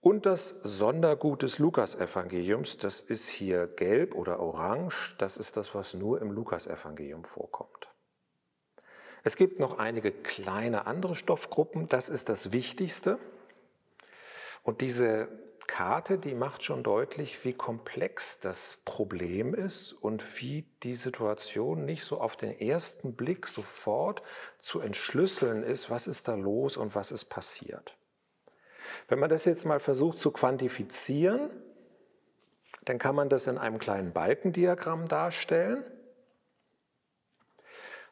Und 0.00 0.26
das 0.26 0.48
Sondergut 0.48 1.42
des 1.42 1.58
Lukasevangeliums, 1.58 2.76
das 2.76 3.00
ist 3.00 3.28
hier 3.28 3.68
gelb 3.68 4.14
oder 4.14 4.40
orange, 4.40 5.14
das 5.18 5.36
ist 5.36 5.56
das, 5.56 5.74
was 5.74 5.94
nur 5.94 6.20
im 6.20 6.32
Lukasevangelium 6.32 7.24
vorkommt. 7.24 7.88
Es 9.22 9.36
gibt 9.36 9.60
noch 9.60 9.78
einige 9.78 10.10
kleine 10.10 10.86
andere 10.86 11.14
Stoffgruppen, 11.14 11.86
das 11.86 12.08
ist 12.08 12.28
das 12.28 12.50
Wichtigste. 12.50 13.18
Und 14.64 14.80
diese 14.80 15.28
Karte, 15.66 16.18
die 16.18 16.34
macht 16.34 16.64
schon 16.64 16.82
deutlich, 16.82 17.44
wie 17.44 17.52
komplex 17.52 18.38
das 18.40 18.78
Problem 18.84 19.54
ist 19.54 19.92
und 19.92 20.40
wie 20.40 20.66
die 20.82 20.94
Situation 20.94 21.84
nicht 21.84 22.04
so 22.04 22.20
auf 22.20 22.36
den 22.36 22.58
ersten 22.58 23.14
Blick 23.14 23.46
sofort 23.46 24.22
zu 24.58 24.80
entschlüsseln 24.80 25.62
ist, 25.62 25.90
was 25.90 26.06
ist 26.06 26.28
da 26.28 26.34
los 26.34 26.76
und 26.76 26.94
was 26.94 27.12
ist 27.12 27.26
passiert. 27.26 27.96
Wenn 29.08 29.18
man 29.18 29.30
das 29.30 29.44
jetzt 29.44 29.64
mal 29.64 29.80
versucht 29.80 30.18
zu 30.18 30.30
quantifizieren, 30.30 31.50
dann 32.84 32.98
kann 32.98 33.14
man 33.14 33.28
das 33.28 33.46
in 33.46 33.58
einem 33.58 33.78
kleinen 33.78 34.12
Balkendiagramm 34.12 35.08
darstellen 35.08 35.84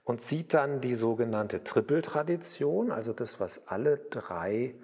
und 0.05 0.23
sieht 0.23 0.55
dann 0.55 0.81
die 0.81 0.95
sogenannte 0.95 1.63
Trippeltradition, 1.65 2.91
also 2.91 3.13
das, 3.13 3.41
was 3.41 3.69
alle 3.69 3.99
drei 3.99 4.75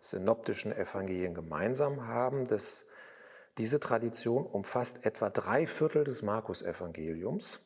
synoptischen 0.00 0.72
Evangelien 0.72 1.34
gemeinsam 1.34 2.06
haben. 2.06 2.46
Das, 2.46 2.86
diese 3.58 3.80
Tradition 3.80 4.46
umfasst 4.46 5.04
etwa 5.04 5.30
drei 5.30 5.66
Viertel 5.66 6.04
des 6.04 6.22
Markus-Evangeliums 6.22 7.60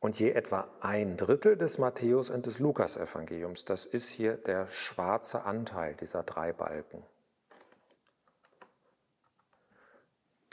und 0.00 0.18
je 0.18 0.30
etwa 0.30 0.68
ein 0.80 1.16
Drittel 1.16 1.56
des 1.56 1.78
Matthäus- 1.78 2.30
und 2.30 2.46
des 2.46 2.58
Lukas-Evangeliums. 2.58 3.64
Das 3.64 3.86
ist 3.86 4.08
hier 4.08 4.36
der 4.36 4.68
schwarze 4.68 5.44
Anteil 5.44 5.94
dieser 5.94 6.22
drei 6.22 6.52
Balken. 6.52 7.02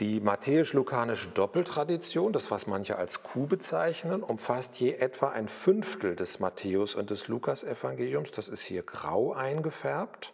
Die 0.01 0.19
matthäisch-lukanische 0.19 1.29
Doppeltradition, 1.29 2.33
das 2.33 2.51
was 2.51 2.67
manche 2.67 2.97
als 2.97 3.23
Q 3.23 3.47
bezeichnen, 3.47 4.23
umfasst 4.23 4.77
je 4.79 4.93
etwa 4.93 5.29
ein 5.29 5.47
Fünftel 5.47 6.17
des 6.17 6.39
Matthäus- 6.39 6.95
und 6.95 7.11
des 7.11 7.29
Lukas-Evangeliums. 7.29 8.31
Das 8.31 8.49
ist 8.49 8.61
hier 8.61 8.83
grau 8.83 9.31
eingefärbt. 9.31 10.33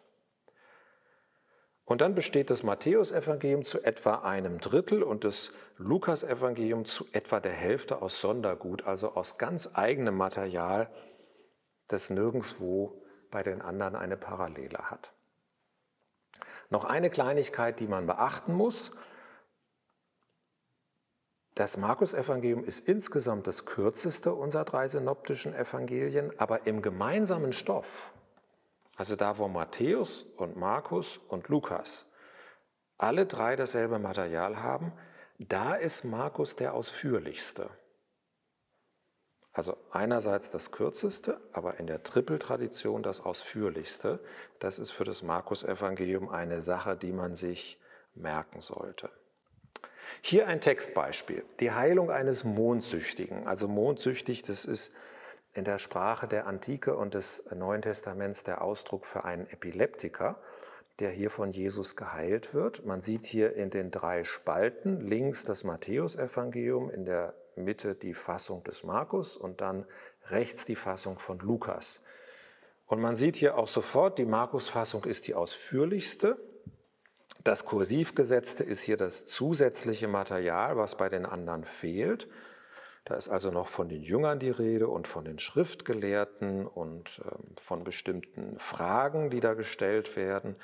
Und 1.85 2.01
dann 2.01 2.15
besteht 2.15 2.49
das 2.49 2.63
Matthäusevangelium 2.63 3.63
zu 3.63 3.83
etwa 3.83 4.19
einem 4.19 4.59
Drittel 4.59 5.03
und 5.03 5.25
das 5.25 5.51
Lukasevangelium 5.77 6.85
zu 6.85 7.05
etwa 7.11 7.39
der 7.39 7.51
Hälfte 7.51 8.01
aus 8.01 8.21
Sondergut, 8.21 8.87
also 8.87 9.13
aus 9.13 9.37
ganz 9.37 9.71
eigenem 9.73 10.15
Material, 10.15 10.89
das 11.87 12.09
nirgendwo 12.09 13.03
bei 13.29 13.43
den 13.43 13.61
anderen 13.61 13.95
eine 13.95 14.15
Parallele 14.15 14.89
hat. 14.89 15.11
Noch 16.69 16.85
eine 16.85 17.09
Kleinigkeit, 17.09 17.79
die 17.79 17.87
man 17.87 18.07
beachten 18.07 18.53
muss. 18.53 18.91
Das 21.61 21.77
Markus-Evangelium 21.77 22.63
ist 22.63 22.87
insgesamt 22.87 23.45
das 23.45 23.65
kürzeste 23.65 24.33
unserer 24.33 24.65
drei 24.65 24.87
synoptischen 24.87 25.53
Evangelien, 25.53 26.33
aber 26.39 26.65
im 26.65 26.81
gemeinsamen 26.81 27.53
Stoff 27.53 28.11
also 29.01 29.15
da, 29.15 29.37
wo 29.37 29.47
Matthäus 29.47 30.27
und 30.37 30.57
Markus 30.57 31.17
und 31.27 31.47
Lukas 31.47 32.05
alle 32.97 33.25
drei 33.25 33.55
dasselbe 33.55 33.97
Material 33.97 34.61
haben, 34.61 34.93
da 35.39 35.73
ist 35.73 36.03
Markus 36.03 36.55
der 36.55 36.75
ausführlichste. 36.75 37.69
Also 39.53 39.75
einerseits 39.89 40.51
das 40.51 40.71
kürzeste, 40.71 41.41
aber 41.51 41.79
in 41.79 41.87
der 41.87 42.03
Trippeltradition 42.03 43.01
das 43.01 43.21
ausführlichste. 43.21 44.19
Das 44.59 44.77
ist 44.77 44.91
für 44.91 45.03
das 45.03 45.23
Markus-Evangelium 45.23 46.29
eine 46.29 46.61
Sache, 46.61 46.95
die 46.95 47.11
man 47.11 47.35
sich 47.35 47.81
merken 48.13 48.61
sollte. 48.61 49.09
Hier 50.21 50.47
ein 50.47 50.59
Textbeispiel. 50.59 51.43
Die 51.59 51.71
Heilung 51.71 52.11
eines 52.11 52.43
Mondsüchtigen. 52.43 53.47
Also 53.47 53.67
mondsüchtig, 53.67 54.41
das 54.41 54.65
ist 54.65 54.93
in 55.53 55.63
der 55.63 55.77
Sprache 55.77 56.27
der 56.27 56.47
Antike 56.47 56.95
und 56.95 57.13
des 57.13 57.43
Neuen 57.53 57.81
Testaments 57.81 58.43
der 58.43 58.61
Ausdruck 58.61 59.05
für 59.05 59.25
einen 59.25 59.47
Epileptiker, 59.49 60.37
der 60.99 61.09
hier 61.09 61.29
von 61.29 61.51
Jesus 61.51 61.95
geheilt 61.95 62.53
wird. 62.53 62.85
Man 62.85 63.01
sieht 63.01 63.25
hier 63.25 63.55
in 63.55 63.69
den 63.69 63.91
drei 63.91 64.23
Spalten 64.23 65.01
links 65.01 65.45
das 65.45 65.63
Matthäusevangelium, 65.63 66.89
in 66.89 67.05
der 67.05 67.33
Mitte 67.55 67.95
die 67.95 68.13
Fassung 68.13 68.63
des 68.63 68.83
Markus 68.83 69.35
und 69.37 69.61
dann 69.61 69.85
rechts 70.27 70.65
die 70.65 70.75
Fassung 70.75 71.19
von 71.19 71.39
Lukas. 71.39 72.01
Und 72.87 72.99
man 72.99 73.15
sieht 73.15 73.35
hier 73.35 73.57
auch 73.57 73.67
sofort, 73.67 74.17
die 74.17 74.25
Markus-Fassung 74.25 75.05
ist 75.05 75.27
die 75.27 75.35
ausführlichste. 75.35 76.37
Das 77.43 77.65
kursiv 77.65 78.13
gesetzte 78.13 78.63
ist 78.63 78.81
hier 78.81 78.97
das 78.97 79.25
zusätzliche 79.25 80.07
Material, 80.07 80.77
was 80.77 80.95
bei 80.95 81.09
den 81.09 81.25
anderen 81.25 81.63
fehlt. 81.63 82.27
Da 83.03 83.15
ist 83.15 83.29
also 83.29 83.49
noch 83.49 83.67
von 83.67 83.89
den 83.89 84.03
Jüngern 84.03 84.37
die 84.37 84.51
Rede 84.51 84.87
und 84.87 85.07
von 85.07 85.25
den 85.25 85.39
Schriftgelehrten 85.39 86.67
und 86.67 87.19
ähm, 87.25 87.55
von 87.59 87.83
bestimmten 87.83 88.59
Fragen, 88.59 89.31
die 89.31 89.39
da 89.39 89.55
gestellt 89.55 90.15
werden. 90.15 90.55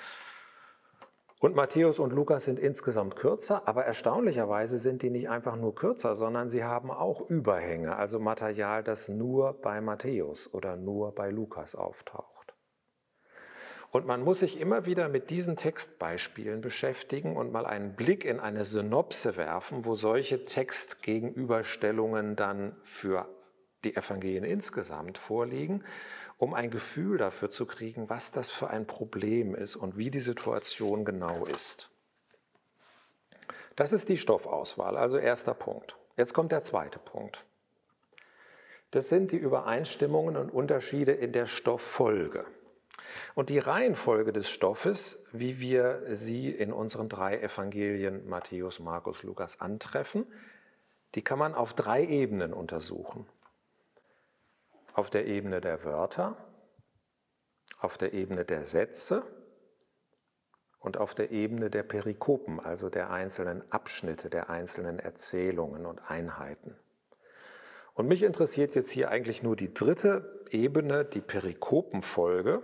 Und 1.39 1.55
Matthäus 1.55 1.97
und 1.97 2.13
Lukas 2.13 2.43
sind 2.45 2.59
insgesamt 2.59 3.15
kürzer, 3.15 3.67
aber 3.67 3.85
erstaunlicherweise 3.85 4.77
sind 4.77 5.01
die 5.01 5.09
nicht 5.09 5.29
einfach 5.29 5.55
nur 5.55 5.73
kürzer, 5.73 6.15
sondern 6.15 6.47
sie 6.47 6.63
haben 6.63 6.91
auch 6.91 7.27
Überhänge, 7.27 7.95
also 7.95 8.19
Material, 8.19 8.83
das 8.83 9.09
nur 9.09 9.53
bei 9.53 9.81
Matthäus 9.81 10.51
oder 10.53 10.75
nur 10.75 11.13
bei 11.13 11.31
Lukas 11.31 11.75
auftaucht. 11.75 12.36
Und 13.91 14.05
man 14.05 14.21
muss 14.21 14.41
sich 14.41 14.59
immer 14.59 14.85
wieder 14.85 15.07
mit 15.07 15.29
diesen 15.29 15.55
Textbeispielen 15.55 16.61
beschäftigen 16.61 17.37
und 17.37 17.51
mal 17.51 17.65
einen 17.65 17.95
Blick 17.95 18.25
in 18.25 18.39
eine 18.39 18.65
Synopse 18.65 19.37
werfen, 19.37 19.85
wo 19.85 19.95
solche 19.95 20.45
Textgegenüberstellungen 20.45 22.35
dann 22.35 22.75
für 22.83 23.27
die 23.83 23.95
Evangelien 23.95 24.43
insgesamt 24.43 25.17
vorliegen, 25.17 25.83
um 26.37 26.53
ein 26.53 26.69
Gefühl 26.69 27.17
dafür 27.17 27.49
zu 27.49 27.65
kriegen, 27.65 28.09
was 28.09 28.31
das 28.31 28.49
für 28.49 28.69
ein 28.69 28.85
Problem 28.85 29.55
ist 29.55 29.75
und 29.75 29.97
wie 29.97 30.11
die 30.11 30.19
Situation 30.19 31.05
genau 31.05 31.45
ist. 31.45 31.89
Das 33.75 33.93
ist 33.93 34.09
die 34.09 34.17
Stoffauswahl, 34.17 34.97
also 34.97 35.17
erster 35.17 35.53
Punkt. 35.53 35.95
Jetzt 36.17 36.33
kommt 36.33 36.51
der 36.51 36.63
zweite 36.63 36.99
Punkt. 36.99 37.45
Das 38.91 39.09
sind 39.09 39.31
die 39.31 39.37
Übereinstimmungen 39.37 40.35
und 40.35 40.49
Unterschiede 40.49 41.11
in 41.11 41.31
der 41.31 41.45
Stofffolge. 41.45 42.45
Und 43.35 43.49
die 43.49 43.59
Reihenfolge 43.59 44.33
des 44.33 44.49
Stoffes, 44.49 45.25
wie 45.31 45.59
wir 45.59 46.03
sie 46.09 46.49
in 46.49 46.73
unseren 46.73 47.09
drei 47.09 47.39
Evangelien 47.39 48.27
Matthäus, 48.27 48.79
Markus, 48.79 49.23
Lukas 49.23 49.61
antreffen, 49.61 50.25
die 51.15 51.23
kann 51.23 51.39
man 51.39 51.55
auf 51.55 51.73
drei 51.73 52.05
Ebenen 52.05 52.53
untersuchen. 52.53 53.25
Auf 54.93 55.09
der 55.09 55.25
Ebene 55.25 55.61
der 55.61 55.83
Wörter, 55.83 56.37
auf 57.79 57.97
der 57.97 58.13
Ebene 58.13 58.45
der 58.45 58.63
Sätze 58.63 59.23
und 60.79 60.97
auf 60.97 61.13
der 61.13 61.31
Ebene 61.31 61.69
der 61.69 61.83
Perikopen, 61.83 62.59
also 62.59 62.89
der 62.89 63.09
einzelnen 63.11 63.63
Abschnitte, 63.71 64.29
der 64.29 64.49
einzelnen 64.49 64.99
Erzählungen 64.99 65.85
und 65.85 65.99
Einheiten. 66.09 66.75
Und 67.93 68.07
mich 68.07 68.21
interessiert 68.21 68.75
jetzt 68.75 68.91
hier 68.91 69.09
eigentlich 69.09 69.41
nur 69.41 69.55
die 69.55 69.73
dritte 69.73 70.43
Ebene, 70.51 71.03
die 71.03 71.19
Perikopenfolge. 71.19 72.61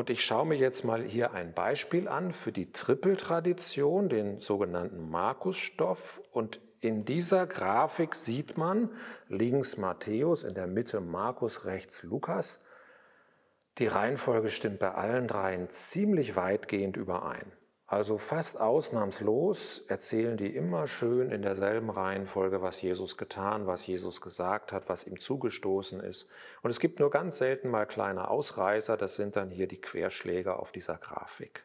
Und 0.00 0.08
ich 0.08 0.24
schaue 0.24 0.46
mir 0.46 0.56
jetzt 0.56 0.82
mal 0.82 1.02
hier 1.02 1.34
ein 1.34 1.52
Beispiel 1.52 2.08
an 2.08 2.32
für 2.32 2.52
die 2.52 2.72
Trippeltradition, 2.72 4.08
den 4.08 4.40
sogenannten 4.40 5.10
Markusstoff. 5.10 6.22
Und 6.32 6.58
in 6.80 7.04
dieser 7.04 7.46
Grafik 7.46 8.14
sieht 8.14 8.56
man 8.56 8.88
links 9.28 9.76
Matthäus, 9.76 10.42
in 10.42 10.54
der 10.54 10.68
Mitte 10.68 11.02
Markus, 11.02 11.66
rechts 11.66 12.02
Lukas. 12.02 12.64
Die 13.76 13.88
Reihenfolge 13.88 14.48
stimmt 14.48 14.78
bei 14.78 14.90
allen 14.92 15.26
dreien 15.26 15.68
ziemlich 15.68 16.34
weitgehend 16.34 16.96
überein. 16.96 17.52
Also 17.90 18.18
fast 18.18 18.60
ausnahmslos 18.60 19.80
erzählen 19.88 20.36
die 20.36 20.54
immer 20.54 20.86
schön 20.86 21.32
in 21.32 21.42
derselben 21.42 21.90
Reihenfolge, 21.90 22.62
was 22.62 22.80
Jesus 22.80 23.16
getan, 23.16 23.66
was 23.66 23.84
Jesus 23.84 24.20
gesagt 24.20 24.70
hat, 24.70 24.88
was 24.88 25.08
ihm 25.08 25.18
zugestoßen 25.18 25.98
ist. 25.98 26.30
Und 26.62 26.70
es 26.70 26.78
gibt 26.78 27.00
nur 27.00 27.10
ganz 27.10 27.38
selten 27.38 27.68
mal 27.68 27.86
kleine 27.86 28.30
Ausreißer, 28.30 28.96
das 28.96 29.16
sind 29.16 29.34
dann 29.34 29.50
hier 29.50 29.66
die 29.66 29.80
Querschläge 29.80 30.56
auf 30.56 30.70
dieser 30.70 30.98
Grafik. 30.98 31.64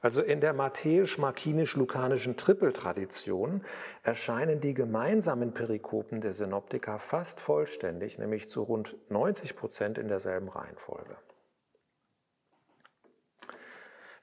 Also 0.00 0.22
in 0.22 0.40
der 0.40 0.54
matthäisch-markinisch-lukanischen 0.54 2.36
Trippeltradition 2.36 3.64
erscheinen 4.02 4.58
die 4.58 4.74
gemeinsamen 4.74 5.54
Perikopen 5.54 6.20
der 6.20 6.32
Synoptiker 6.32 6.98
fast 6.98 7.38
vollständig, 7.38 8.18
nämlich 8.18 8.48
zu 8.48 8.64
rund 8.64 8.96
90 9.08 9.54
Prozent 9.54 9.98
in 9.98 10.08
derselben 10.08 10.48
Reihenfolge. 10.48 11.16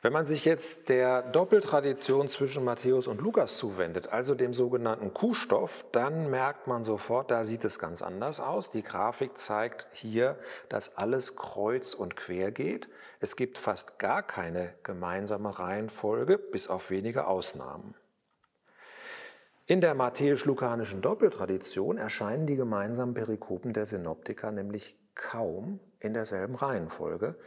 Wenn 0.03 0.12
man 0.12 0.25
sich 0.25 0.43
jetzt 0.43 0.89
der 0.89 1.22
Doppeltradition 1.22 2.27
zwischen 2.27 2.65
Matthäus 2.65 3.07
und 3.07 3.22
Lukas 3.22 3.55
zuwendet, 3.57 4.12
also 4.12 4.36
dem 4.36 4.53
sogenannten 4.53 5.13
Kuhstoff, 5.13 5.86
dann 5.93 6.29
merkt 6.29 6.67
man 6.67 6.83
sofort, 6.83 7.31
da 7.31 7.45
sieht 7.45 7.63
es 7.63 7.79
ganz 7.79 8.01
anders 8.01 8.41
aus. 8.41 8.69
Die 8.69 8.83
Grafik 8.83 9.38
zeigt 9.38 9.88
hier, 9.93 10.38
dass 10.67 10.98
alles 10.98 11.38
kreuz 11.38 11.93
und 11.93 12.17
quer 12.17 12.51
geht. 12.51 12.89
Es 13.22 13.38
gibt 13.38 13.57
fast 13.57 13.98
gar 13.98 14.24
keine 14.24 14.74
gemeinsame 14.83 15.57
Reihenfolge, 15.57 16.38
bis 16.38 16.67
auf 16.67 16.89
wenige 16.89 17.25
Ausnahmen. 17.25 17.95
In 19.67 19.79
der 19.79 19.95
matthäisch-lukanischen 19.95 21.01
Doppeltradition 21.01 21.98
erscheinen 21.98 22.45
die 22.45 22.57
gemeinsamen 22.57 23.13
Perikopen 23.13 23.72
der 23.72 23.86
Synoptiker 23.86 24.51
nämlich 24.51 24.98
kaum 25.15 25.79
in 26.01 26.13
derselben 26.13 26.55
Reihenfolge, 26.55 27.38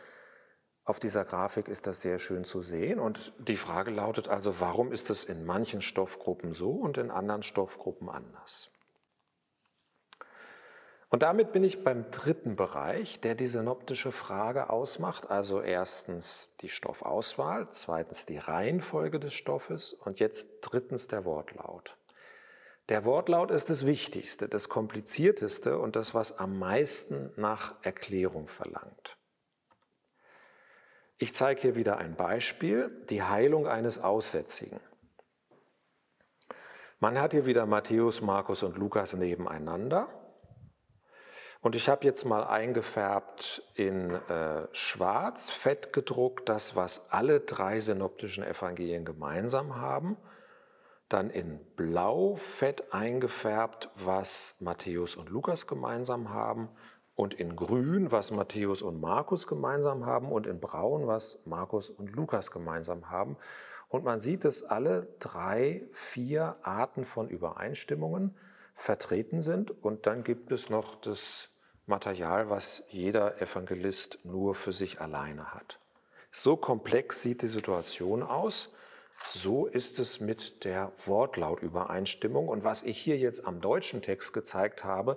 auf 0.87 1.01
dieser 1.01 1.25
Grafik 1.25 1.67
ist 1.67 1.89
das 1.89 2.01
sehr 2.01 2.21
schön 2.21 2.45
zu 2.45 2.63
sehen 2.63 3.01
und 3.01 3.33
die 3.39 3.57
Frage 3.57 3.91
lautet 3.91 4.29
also, 4.29 4.61
warum 4.61 4.93
ist 4.93 5.11
es 5.11 5.25
in 5.25 5.45
manchen 5.45 5.83
Stoffgruppen 5.83 6.55
so 6.55 6.71
und 6.71 6.97
in 6.97 7.11
anderen 7.11 7.43
Stoffgruppen 7.43 8.09
anders? 8.09 8.71
Und 11.09 11.23
damit 11.23 11.53
bin 11.53 11.65
ich 11.65 11.83
beim 11.83 12.11
dritten 12.13 12.55
Bereich, 12.55 13.21
der 13.21 13.35
die 13.35 13.49
synoptische 13.49 14.13
Frage 14.13 14.71
ausmacht. 14.71 15.29
Also 15.31 15.61
erstens 15.61 16.51
die 16.61 16.69
Stoffauswahl, 16.69 17.69
zweitens 17.71 18.25
die 18.25 18.39
Reihenfolge 18.39 19.19
des 19.19 19.35
Stoffes 19.35 19.93
und 19.93 20.21
jetzt 20.21 20.49
drittens 20.61 21.09
der 21.09 21.25
Wortlaut. 21.25 21.97
Der 22.89 23.05
Wortlaut 23.05 23.51
ist 23.51 23.71
das 23.71 23.87
Wichtigste, 23.87 24.49
das 24.49 24.69
Komplizierteste 24.69 25.79
und 25.79 25.97
das, 25.97 26.15
was 26.15 26.39
am 26.39 26.59
meisten 26.59 27.33
nach 27.37 27.75
Erklärung 27.83 28.47
verlangt. 28.47 29.17
Ich 31.19 31.35
zeige 31.35 31.63
hier 31.63 31.77
wieder 31.77 31.97
ein 31.97 32.15
Beispiel, 32.15 32.91
die 33.09 33.23
Heilung 33.23 33.67
eines 33.67 33.99
Aussätzigen. 33.99 34.81
Man 36.99 37.19
hat 37.19 37.33
hier 37.33 37.47
wieder 37.47 37.65
Matthäus, 37.65 38.21
Markus 38.21 38.63
und 38.63 38.77
Lukas 38.77 39.15
nebeneinander. 39.15 40.09
Und 41.63 41.75
ich 41.75 41.89
habe 41.89 42.05
jetzt 42.05 42.25
mal 42.25 42.45
eingefärbt 42.45 43.63
in 43.75 44.11
äh, 44.11 44.69
schwarz, 44.73 45.49
fett 45.49 45.95
gedruckt, 45.95 46.51
das, 46.51 46.77
was 46.77 47.11
alle 47.11 47.41
drei 47.41 47.81
synoptischen 47.81 48.45
Evangelien 48.45 49.07
gemeinsam 49.07 49.77
haben. 49.77 50.19
Dann 51.09 51.31
in 51.31 51.65
blau, 51.77 52.37
fett 52.37 52.93
eingefärbt, 52.93 53.91
was 53.95 54.57
Matthäus 54.61 55.17
und 55.17 55.31
Lukas 55.31 55.67
gemeinsam 55.67 56.29
haben 56.29 56.69
und 57.17 57.33
in 57.35 57.57
Grün, 57.57 58.13
was 58.13 58.31
Matthäus 58.31 58.83
und 58.83 59.01
Markus 59.01 59.47
gemeinsam 59.47 60.05
haben 60.05 60.31
und 60.31 60.47
in 60.47 60.61
Braun, 60.61 61.07
was 61.07 61.41
Markus 61.47 61.91
und 61.91 62.15
Lukas 62.15 62.51
gemeinsam 62.51 63.11
haben. 63.11 63.37
Und 63.89 64.05
man 64.05 64.21
sieht, 64.21 64.45
dass 64.45 64.63
alle 64.63 65.09
drei, 65.19 65.83
vier 65.93 66.57
Arten 66.63 67.05
von 67.05 67.29
Übereinstimmungen 67.29 68.37
vertreten 68.75 69.41
sind. 69.41 69.71
Und 69.83 70.07
dann 70.07 70.25
gibt 70.25 70.53
es 70.53 70.69
noch 70.69 70.95
das 70.97 71.49
Material, 71.87 72.51
was 72.51 72.85
jeder 72.89 73.41
Evangelist 73.41 74.19
nur 74.25 74.55
für 74.55 74.73
sich 74.73 75.01
alleine 75.01 75.55
hat. 75.55 75.79
So 76.31 76.57
komplex 76.57 77.23
sieht 77.23 77.41
die 77.41 77.49
Situation 77.49 78.23
aus. 78.23 78.75
So 79.33 79.67
ist 79.67 79.99
es 79.99 80.21
mit 80.21 80.65
der 80.67 80.93
Wortlautübereinstimmung. 81.07 82.49
Und 82.49 82.65
was 82.65 82.83
ich 82.83 82.99
hier 82.99 83.17
jetzt 83.17 83.47
am 83.47 83.63
deutschen 83.63 84.03
Text 84.03 84.35
gezeigt 84.35 84.85
habe, 84.85 85.17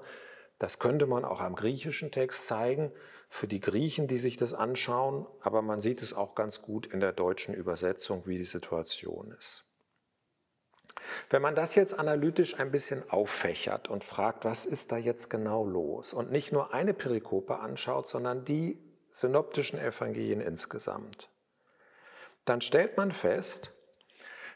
das 0.60 0.80
könnte 0.80 1.08
man 1.08 1.26
auch 1.26 1.42
am 1.42 1.56
griechischen 1.56 2.12
Text 2.12 2.48
zeigen, 2.48 2.92
für 3.30 3.48
die 3.48 3.60
Griechen, 3.60 4.08
die 4.08 4.18
sich 4.18 4.38
das 4.38 4.54
anschauen, 4.54 5.26
aber 5.42 5.62
man 5.62 5.82
sieht 5.82 6.02
es 6.02 6.14
auch 6.14 6.36
ganz 6.36 6.62
gut 6.62 6.88
in 6.88 7.00
der 7.00 7.14
deutschen 7.14 7.54
Übersetzung, 7.54 8.24
wie 8.26 8.38
die 8.38 8.44
Situation 8.44 9.32
ist. 9.38 9.66
Wenn 11.30 11.42
man 11.42 11.56
das 11.56 11.76
jetzt 11.76 11.98
analytisch 11.98 12.60
ein 12.60 12.72
bisschen 12.72 13.10
auffächert 13.10 13.88
und 13.88 14.04
fragt, 14.04 14.46
was 14.46 14.66
ist 14.66 14.92
da 14.92 14.98
jetzt 14.98 15.30
genau 15.30 15.64
los 15.64 16.14
und 16.14 16.32
nicht 16.32 16.52
nur 16.52 16.74
eine 16.74 16.94
Perikope 16.94 17.60
anschaut, 17.60 18.08
sondern 18.08 18.44
die 18.44 18.80
synoptischen 19.12 19.80
Evangelien 19.80 20.42
insgesamt, 20.42 21.30
dann 22.46 22.62
stellt 22.62 22.98
man 22.98 23.12
fest, 23.12 23.72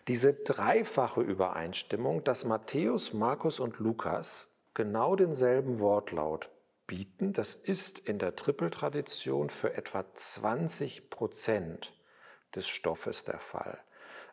diese 0.07 0.33
dreifache 0.33 1.21
Übereinstimmung, 1.21 2.23
dass 2.23 2.43
Matthäus, 2.43 3.13
Markus 3.13 3.59
und 3.59 3.79
Lukas 3.79 4.52
genau 4.73 5.15
denselben 5.15 5.79
Wortlaut 5.79 6.49
bieten. 6.87 7.33
Das 7.33 7.55
ist 7.55 7.99
in 7.99 8.19
der 8.19 8.35
Trippeltradition 8.35 9.49
für 9.49 9.75
etwa 9.75 10.05
20 10.13 11.09
Prozent 11.09 11.93
des 12.55 12.67
Stoffes 12.67 13.23
der 13.23 13.39
Fall. 13.39 13.79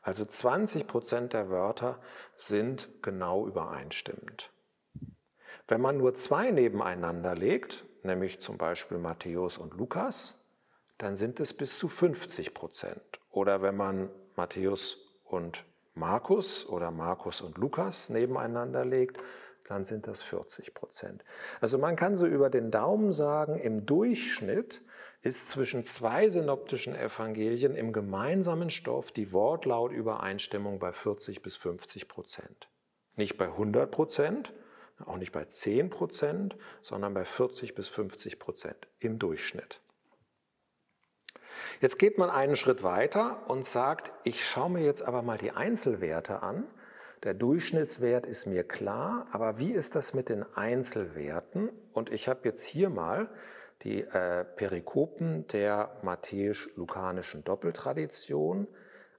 Also 0.03 0.25
20 0.25 0.87
Prozent 0.87 1.33
der 1.33 1.51
Wörter 1.51 2.01
sind 2.37 2.89
genau 3.03 3.47
übereinstimmend. 3.47 4.51
Wenn 5.69 5.81
man 5.81 5.99
nur 5.99 6.15
zwei 6.15 6.51
nebeneinander 6.51 7.35
legt, 7.35 7.85
nämlich 8.03 8.41
zum 8.41 8.57
Beispiel 8.57 8.99
Matthäus 8.99 9.59
und 9.59 9.75
Lukas, 9.75 10.45
dann 10.99 11.17
sind 11.17 11.39
es 11.41 11.55
bis 11.55 11.79
zu 11.79 11.89
50 11.89 12.55
Prozent. 12.55 13.21
Oder 13.31 13.63
wenn 13.63 13.77
man 13.77 14.11
Matthäus 14.37 14.99
und 15.25 15.65
Markus 15.95 16.67
oder 16.67 16.91
Markus 16.91 17.41
und 17.41 17.59
Lukas 17.59 18.09
nebeneinander 18.09 18.85
legt, 18.85 19.19
dann 19.71 19.85
sind 19.85 20.07
das 20.07 20.21
40 20.23 20.75
Prozent. 20.75 21.25
Also 21.61 21.79
man 21.79 21.97
kann 21.97 22.17
so 22.17 22.27
über 22.27 22.51
den 22.51 22.71
Daumen 22.71 23.13
sagen, 23.13 23.59
im 23.59 23.87
Durchschnitt 23.87 24.83
ist 25.23 25.49
zwischen 25.49 25.85
zwei 25.85 26.29
synoptischen 26.29 26.97
Evangelien 26.97 27.77
im 27.77 27.93
gemeinsamen 27.93 28.71
Stoff 28.71 29.13
die 29.13 29.33
Wortlautübereinstimmung 29.33 30.79
bei 30.79 30.93
40 30.93 31.43
bis 31.43 31.57
50 31.57 32.09
Prozent. 32.09 32.69
Nicht 33.17 33.39
bei 33.39 33.47
100 33.47 33.91
Prozent, 33.91 34.53
auch 35.05 35.17
nicht 35.17 35.33
bei 35.33 35.45
10 35.45 35.91
Prozent, 35.91 36.57
sondern 36.83 37.15
bei 37.15 37.25
40 37.25 37.75
bis 37.75 37.89
50 37.89 38.39
Prozent 38.39 38.89
im 38.99 39.19
Durchschnitt. 39.19 39.81
Jetzt 41.81 41.99
geht 41.99 42.19
man 42.19 42.31
einen 42.31 42.57
Schritt 42.57 42.83
weiter 42.83 43.49
und 43.49 43.65
sagt, 43.65 44.13
ich 44.25 44.45
schaue 44.45 44.71
mir 44.71 44.85
jetzt 44.85 45.03
aber 45.03 45.23
mal 45.23 45.39
die 45.39 45.53
Einzelwerte 45.53 46.43
an 46.43 46.67
der 47.23 47.35
Durchschnittswert 47.35 48.25
ist 48.25 48.47
mir 48.47 48.65
klar, 48.65 49.27
aber 49.33 49.59
wie 49.59 49.73
ist 49.73 49.95
das 49.95 50.15
mit 50.15 50.31
den 50.31 50.43
Einzelwerten? 50.55 51.69
Und 51.93 52.11
ich 52.11 52.29
habe 52.29 52.41
jetzt 52.45 52.65
hier 52.65 52.89
mal 52.89 53.29
die 53.83 54.03
äh, 54.03 54.45
Perikopen 54.45 55.47
der 55.49 55.99
matthäisch-lukanischen 56.03 57.45
Doppeltradition 57.45 58.67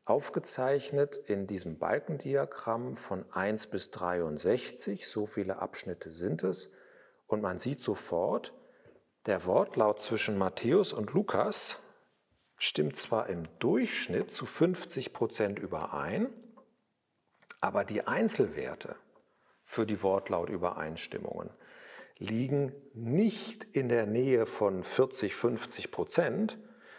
aufgezeichnet 0.06 1.16
in 1.16 1.46
diesem 1.46 1.78
Balkendiagramm 1.78 2.96
von 2.96 3.24
1 3.32 3.68
bis 3.68 3.92
63. 3.92 5.08
So 5.08 5.28
viele 5.28 5.60
Abschnitte 5.60 6.10
sind 6.10 6.44
es. 6.44 6.72
Und 7.28 7.42
man 7.42 7.60
sieht 7.60 7.82
sofort, 7.82 8.54
der 9.28 9.46
Wortlaut 9.46 10.00
zwischen 10.00 10.38
Matthäus 10.38 10.92
und 10.92 11.14
Lukas 11.14 11.78
stimmt 12.58 12.98
zwar 12.98 13.30
im 13.30 13.48
Durchschnitt 13.60 14.32
zu 14.32 14.48
50 14.48 15.14
Prozent 15.14 15.60
überein, 15.60 16.30
aber 17.62 17.86
die 17.86 18.06
Einzelwerte 18.06 18.95
für 19.63 19.86
die 19.86 20.04
Wortlautübereinstimmungen 20.04 21.52
liegen 22.17 22.74
nicht 22.93 23.63
in 23.63 23.88
der 23.88 24.06
Nähe 24.06 24.45
von 24.45 24.84
40, 24.84 25.36
50 25.36 25.91
Prozent, 25.91 26.58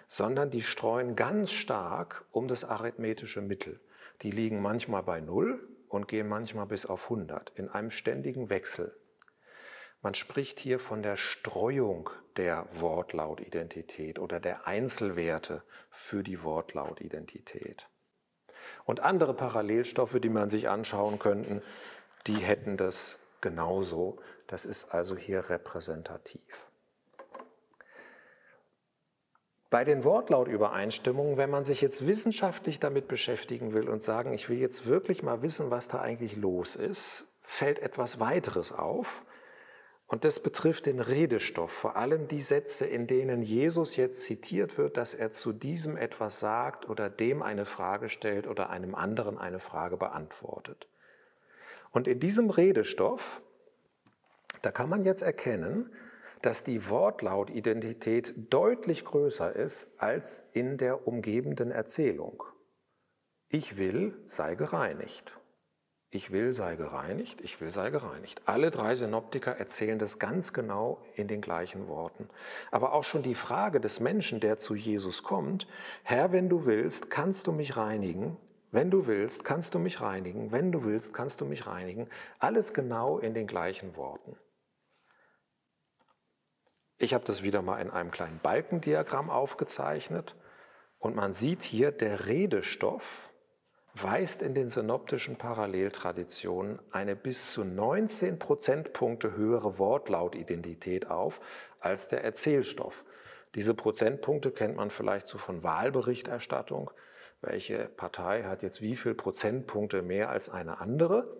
sondern 0.08 0.50
die 0.50 0.62
streuen 0.62 1.16
ganz 1.16 1.52
stark 1.52 2.24
um 2.32 2.48
das 2.48 2.64
arithmetische 2.64 3.40
Mittel. 3.40 3.80
Die 4.22 4.30
liegen 4.30 4.62
manchmal 4.62 5.02
bei 5.02 5.20
0 5.20 5.68
und 5.88 6.08
gehen 6.08 6.28
manchmal 6.28 6.66
bis 6.66 6.86
auf 6.86 7.04
100 7.04 7.50
in 7.56 7.68
einem 7.68 7.90
ständigen 7.90 8.48
Wechsel. 8.48 8.96
Man 10.00 10.14
spricht 10.14 10.58
hier 10.58 10.80
von 10.80 11.02
der 11.02 11.16
Streuung 11.16 12.10
der 12.36 12.66
Wortlautidentität 12.72 14.18
oder 14.18 14.40
der 14.40 14.66
Einzelwerte 14.66 15.62
für 15.90 16.22
die 16.24 16.42
Wortlautidentität. 16.42 17.88
Und 18.84 19.00
andere 19.00 19.34
Parallelstoffe, 19.34 20.18
die 20.20 20.28
man 20.28 20.50
sich 20.50 20.68
anschauen 20.68 21.18
könnte, 21.18 21.62
die 22.26 22.36
hätten 22.36 22.76
das 22.76 23.18
genauso. 23.40 24.18
Das 24.46 24.64
ist 24.64 24.92
also 24.92 25.16
hier 25.16 25.48
repräsentativ. 25.50 26.66
Bei 29.70 29.84
den 29.84 30.04
Wortlautübereinstimmungen, 30.04 31.38
wenn 31.38 31.48
man 31.48 31.64
sich 31.64 31.80
jetzt 31.80 32.06
wissenschaftlich 32.06 32.78
damit 32.78 33.08
beschäftigen 33.08 33.72
will 33.72 33.88
und 33.88 34.02
sagen, 34.02 34.34
ich 34.34 34.50
will 34.50 34.58
jetzt 34.58 34.84
wirklich 34.84 35.22
mal 35.22 35.40
wissen, 35.40 35.70
was 35.70 35.88
da 35.88 36.02
eigentlich 36.02 36.36
los 36.36 36.76
ist, 36.76 37.26
fällt 37.40 37.78
etwas 37.78 38.20
weiteres 38.20 38.72
auf. 38.72 39.24
Und 40.12 40.26
das 40.26 40.40
betrifft 40.40 40.84
den 40.84 41.00
Redestoff, 41.00 41.72
vor 41.72 41.96
allem 41.96 42.28
die 42.28 42.42
Sätze, 42.42 42.84
in 42.84 43.06
denen 43.06 43.40
Jesus 43.40 43.96
jetzt 43.96 44.20
zitiert 44.24 44.76
wird, 44.76 44.98
dass 44.98 45.14
er 45.14 45.32
zu 45.32 45.54
diesem 45.54 45.96
etwas 45.96 46.38
sagt 46.38 46.86
oder 46.86 47.08
dem 47.08 47.40
eine 47.40 47.64
Frage 47.64 48.10
stellt 48.10 48.46
oder 48.46 48.68
einem 48.68 48.94
anderen 48.94 49.38
eine 49.38 49.58
Frage 49.58 49.96
beantwortet. 49.96 50.86
Und 51.92 52.06
in 52.08 52.20
diesem 52.20 52.50
Redestoff, 52.50 53.40
da 54.60 54.70
kann 54.70 54.90
man 54.90 55.06
jetzt 55.06 55.22
erkennen, 55.22 55.90
dass 56.42 56.62
die 56.62 56.90
Wortlautidentität 56.90 58.34
deutlich 58.52 59.06
größer 59.06 59.56
ist 59.56 59.88
als 59.96 60.44
in 60.52 60.76
der 60.76 61.08
umgebenden 61.08 61.70
Erzählung. 61.70 62.44
Ich 63.48 63.78
will, 63.78 64.14
sei 64.26 64.56
gereinigt. 64.56 65.38
Ich 66.14 66.30
will, 66.30 66.52
sei 66.52 66.76
gereinigt, 66.76 67.40
ich 67.40 67.58
will, 67.62 67.70
sei 67.70 67.88
gereinigt. 67.88 68.42
Alle 68.44 68.70
drei 68.70 68.94
Synoptiker 68.94 69.56
erzählen 69.56 69.98
das 69.98 70.18
ganz 70.18 70.52
genau 70.52 71.02
in 71.14 71.26
den 71.26 71.40
gleichen 71.40 71.88
Worten. 71.88 72.28
Aber 72.70 72.92
auch 72.92 73.02
schon 73.02 73.22
die 73.22 73.34
Frage 73.34 73.80
des 73.80 73.98
Menschen, 73.98 74.38
der 74.38 74.58
zu 74.58 74.74
Jesus 74.74 75.22
kommt, 75.22 75.66
Herr, 76.02 76.30
wenn 76.30 76.50
du 76.50 76.66
willst, 76.66 77.08
kannst 77.08 77.46
du 77.46 77.52
mich 77.52 77.78
reinigen, 77.78 78.36
wenn 78.72 78.90
du 78.90 79.06
willst, 79.06 79.42
kannst 79.42 79.74
du 79.74 79.78
mich 79.78 80.02
reinigen, 80.02 80.52
wenn 80.52 80.70
du 80.70 80.84
willst, 80.84 81.14
kannst 81.14 81.40
du 81.40 81.46
mich 81.46 81.66
reinigen, 81.66 82.10
alles 82.38 82.74
genau 82.74 83.18
in 83.18 83.32
den 83.32 83.46
gleichen 83.46 83.96
Worten. 83.96 84.36
Ich 86.98 87.14
habe 87.14 87.24
das 87.24 87.42
wieder 87.42 87.62
mal 87.62 87.80
in 87.80 87.90
einem 87.90 88.10
kleinen 88.10 88.38
Balkendiagramm 88.42 89.30
aufgezeichnet 89.30 90.36
und 90.98 91.16
man 91.16 91.32
sieht 91.32 91.62
hier, 91.62 91.90
der 91.90 92.26
Redestoff 92.26 93.31
weist 93.94 94.42
in 94.42 94.54
den 94.54 94.68
synoptischen 94.68 95.36
Paralleltraditionen 95.36 96.78
eine 96.90 97.14
bis 97.14 97.52
zu 97.52 97.64
19 97.64 98.38
Prozentpunkte 98.38 99.36
höhere 99.36 99.78
Wortlautidentität 99.78 101.10
auf 101.10 101.40
als 101.80 102.08
der 102.08 102.24
Erzählstoff. 102.24 103.04
Diese 103.54 103.74
Prozentpunkte 103.74 104.50
kennt 104.50 104.76
man 104.76 104.90
vielleicht 104.90 105.26
so 105.26 105.36
von 105.36 105.62
Wahlberichterstattung. 105.62 106.90
Welche 107.42 107.86
Partei 107.86 108.44
hat 108.44 108.62
jetzt 108.62 108.80
wie 108.80 108.96
viel 108.96 109.14
Prozentpunkte 109.14 110.00
mehr 110.00 110.30
als 110.30 110.48
eine 110.48 110.80
andere? 110.80 111.36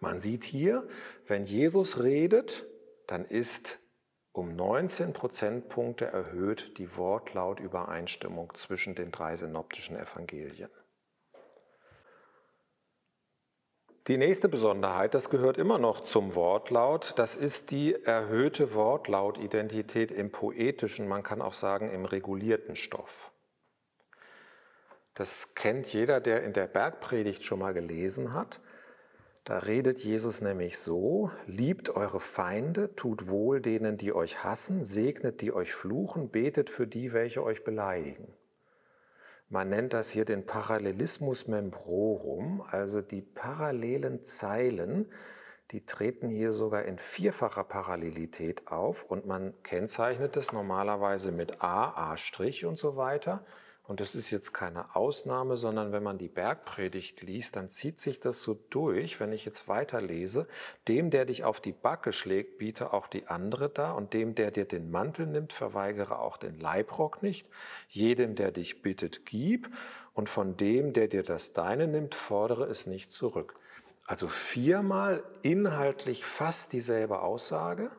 Man 0.00 0.20
sieht 0.20 0.44
hier, 0.44 0.86
wenn 1.26 1.44
Jesus 1.44 2.02
redet, 2.02 2.66
dann 3.06 3.24
ist 3.24 3.78
um 4.32 4.54
19 4.54 5.14
Prozentpunkte 5.14 6.04
erhöht 6.04 6.76
die 6.76 6.98
Wortlautübereinstimmung 6.98 8.52
zwischen 8.54 8.94
den 8.94 9.10
drei 9.10 9.36
synoptischen 9.36 9.96
Evangelien. 9.96 10.68
Die 14.08 14.18
nächste 14.18 14.48
Besonderheit, 14.48 15.14
das 15.14 15.30
gehört 15.30 15.58
immer 15.58 15.78
noch 15.78 16.00
zum 16.00 16.36
Wortlaut, 16.36 17.14
das 17.16 17.34
ist 17.34 17.72
die 17.72 18.04
erhöhte 18.04 18.72
Wortlautidentität 18.72 20.12
im 20.12 20.30
poetischen, 20.30 21.08
man 21.08 21.24
kann 21.24 21.42
auch 21.42 21.52
sagen 21.52 21.90
im 21.90 22.04
regulierten 22.04 22.76
Stoff. 22.76 23.32
Das 25.14 25.56
kennt 25.56 25.92
jeder, 25.92 26.20
der 26.20 26.44
in 26.44 26.52
der 26.52 26.68
Bergpredigt 26.68 27.44
schon 27.44 27.58
mal 27.58 27.74
gelesen 27.74 28.32
hat. 28.32 28.60
Da 29.42 29.58
redet 29.58 29.98
Jesus 30.04 30.40
nämlich 30.40 30.78
so, 30.78 31.32
liebt 31.46 31.90
eure 31.90 32.20
Feinde, 32.20 32.94
tut 32.94 33.28
wohl 33.28 33.60
denen, 33.60 33.96
die 33.96 34.12
euch 34.12 34.44
hassen, 34.44 34.84
segnet 34.84 35.40
die 35.40 35.52
euch 35.52 35.74
fluchen, 35.74 36.28
betet 36.28 36.70
für 36.70 36.86
die, 36.86 37.12
welche 37.12 37.42
euch 37.42 37.64
beleidigen. 37.64 38.32
Man 39.48 39.68
nennt 39.68 39.92
das 39.92 40.10
hier 40.10 40.24
den 40.24 40.44
Parallelismus 40.44 41.46
membrorum, 41.46 42.62
also 42.68 43.00
die 43.00 43.22
parallelen 43.22 44.24
Zeilen, 44.24 45.06
die 45.70 45.84
treten 45.84 46.28
hier 46.28 46.50
sogar 46.52 46.84
in 46.84 46.98
vierfacher 46.98 47.62
Parallelität 47.62 48.66
auf 48.66 49.04
und 49.04 49.26
man 49.26 49.54
kennzeichnet 49.62 50.36
es 50.36 50.52
normalerweise 50.52 51.30
mit 51.30 51.62
A, 51.62 52.12
A' 52.12 52.16
und 52.64 52.78
so 52.78 52.96
weiter. 52.96 53.44
Und 53.86 54.00
das 54.00 54.16
ist 54.16 54.32
jetzt 54.32 54.52
keine 54.52 54.96
Ausnahme, 54.96 55.56
sondern 55.56 55.92
wenn 55.92 56.02
man 56.02 56.18
die 56.18 56.28
Bergpredigt 56.28 57.22
liest, 57.22 57.54
dann 57.54 57.68
zieht 57.68 58.00
sich 58.00 58.18
das 58.18 58.42
so 58.42 58.54
durch, 58.68 59.20
wenn 59.20 59.32
ich 59.32 59.44
jetzt 59.44 59.68
weiterlese, 59.68 60.48
dem, 60.88 61.10
der 61.10 61.24
dich 61.24 61.44
auf 61.44 61.60
die 61.60 61.72
Backe 61.72 62.12
schlägt, 62.12 62.58
biete 62.58 62.92
auch 62.92 63.06
die 63.06 63.28
andere 63.28 63.68
da 63.68 63.92
und 63.92 64.12
dem, 64.12 64.34
der 64.34 64.50
dir 64.50 64.64
den 64.64 64.90
Mantel 64.90 65.26
nimmt, 65.26 65.52
verweigere 65.52 66.18
auch 66.18 66.36
den 66.36 66.58
Leibrock 66.58 67.22
nicht, 67.22 67.48
jedem, 67.88 68.34
der 68.34 68.50
dich 68.50 68.82
bittet, 68.82 69.24
gib 69.24 69.70
und 70.14 70.28
von 70.28 70.56
dem, 70.56 70.92
der 70.92 71.06
dir 71.06 71.22
das 71.22 71.52
Deine 71.52 71.86
nimmt, 71.86 72.16
fordere 72.16 72.64
es 72.64 72.86
nicht 72.86 73.12
zurück. 73.12 73.54
Also 74.04 74.26
viermal 74.26 75.22
inhaltlich 75.42 76.24
fast 76.24 76.72
dieselbe 76.72 77.20
Aussage 77.20 77.90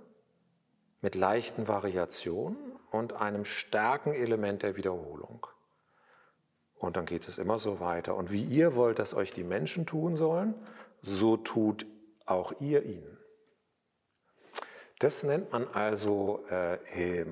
mit 1.02 1.16
leichten 1.16 1.70
Variationen 1.70 2.58
und 2.92 3.14
einem 3.14 3.46
starken 3.46 4.14
Element 4.14 4.64
der 4.64 4.76
Wiederholung. 4.76 5.48
Und 6.80 6.96
dann 6.96 7.06
geht 7.06 7.28
es 7.28 7.38
immer 7.38 7.58
so 7.58 7.80
weiter. 7.80 8.16
Und 8.16 8.32
wie 8.32 8.44
ihr 8.44 8.76
wollt, 8.76 9.00
dass 9.00 9.14
euch 9.14 9.34
die 9.34 9.44
Menschen 9.44 9.86
tun 9.86 10.16
sollen, 10.16 10.54
so 11.02 11.38
tut 11.38 11.86
auch 12.26 12.54
ihr 12.60 12.84
ihnen. 12.84 13.18
Das 15.00 15.24
nennt 15.24 15.52
man 15.52 15.68
also 15.68 16.44
äh, 16.50 17.26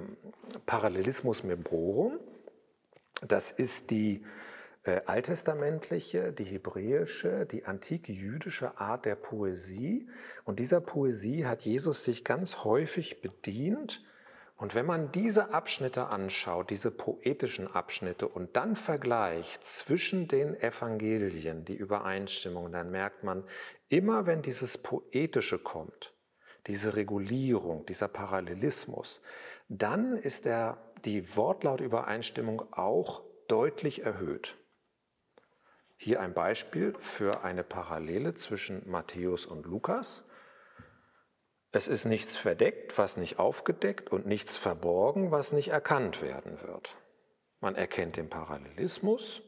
Parallelismus 0.65 1.43
membrorum. 1.43 2.19
Das 3.27 3.51
ist 3.51 3.89
die 3.89 4.23
äh, 4.83 5.01
alttestamentliche, 5.07 6.31
die 6.31 6.43
hebräische, 6.43 7.47
die 7.47 7.65
antike 7.65 8.11
jüdische 8.11 8.79
Art 8.79 9.05
der 9.05 9.15
Poesie. 9.15 10.07
Und 10.43 10.59
dieser 10.59 10.79
Poesie 10.79 11.47
hat 11.47 11.65
Jesus 11.65 12.03
sich 12.03 12.23
ganz 12.23 12.63
häufig 12.63 13.21
bedient 13.21 14.04
und 14.57 14.73
wenn 14.73 14.85
man 14.85 15.11
diese 15.11 15.53
Abschnitte 15.53 16.07
anschaut, 16.07 16.69
diese 16.69 16.89
poetischen 16.89 17.67
Abschnitte 17.67 18.27
und 18.27 18.55
dann 18.55 18.77
vergleicht 18.77 19.65
zwischen 19.65 20.29
den 20.29 20.55
Evangelien, 20.55 21.65
die 21.65 21.75
Übereinstimmung, 21.75 22.71
dann 22.71 22.89
merkt 22.89 23.23
man, 23.23 23.43
immer 23.89 24.25
wenn 24.25 24.41
dieses 24.41 24.77
Poetische 24.77 25.59
kommt, 25.59 26.13
diese 26.67 26.95
Regulierung, 26.95 27.85
dieser 27.85 28.07
Parallelismus, 28.07 29.21
dann 29.67 30.17
ist 30.17 30.45
der, 30.45 30.77
die 31.03 31.35
Wortlautübereinstimmung 31.35 32.71
auch 32.71 33.23
deutlich 33.49 34.03
erhöht. 34.03 34.57
Hier 35.97 36.21
ein 36.21 36.33
Beispiel 36.33 36.93
für 36.99 37.43
eine 37.43 37.63
Parallele 37.63 38.33
zwischen 38.35 38.89
Matthäus 38.89 39.45
und 39.45 39.65
Lukas. 39.65 40.25
Es 41.75 41.89
ist 41.89 42.05
nichts 42.05 42.37
verdeckt, 42.37 42.97
was 42.97 43.17
nicht 43.17 43.37
aufgedeckt 43.37 44.09
und 44.09 44.25
nichts 44.25 44.55
verborgen, 44.55 45.31
was 45.31 45.51
nicht 45.51 45.71
erkannt 45.71 46.21
werden 46.21 46.57
wird. 46.61 46.95
Man 47.59 47.75
erkennt 47.75 48.15
den 48.15 48.29
Parallelismus 48.29 49.41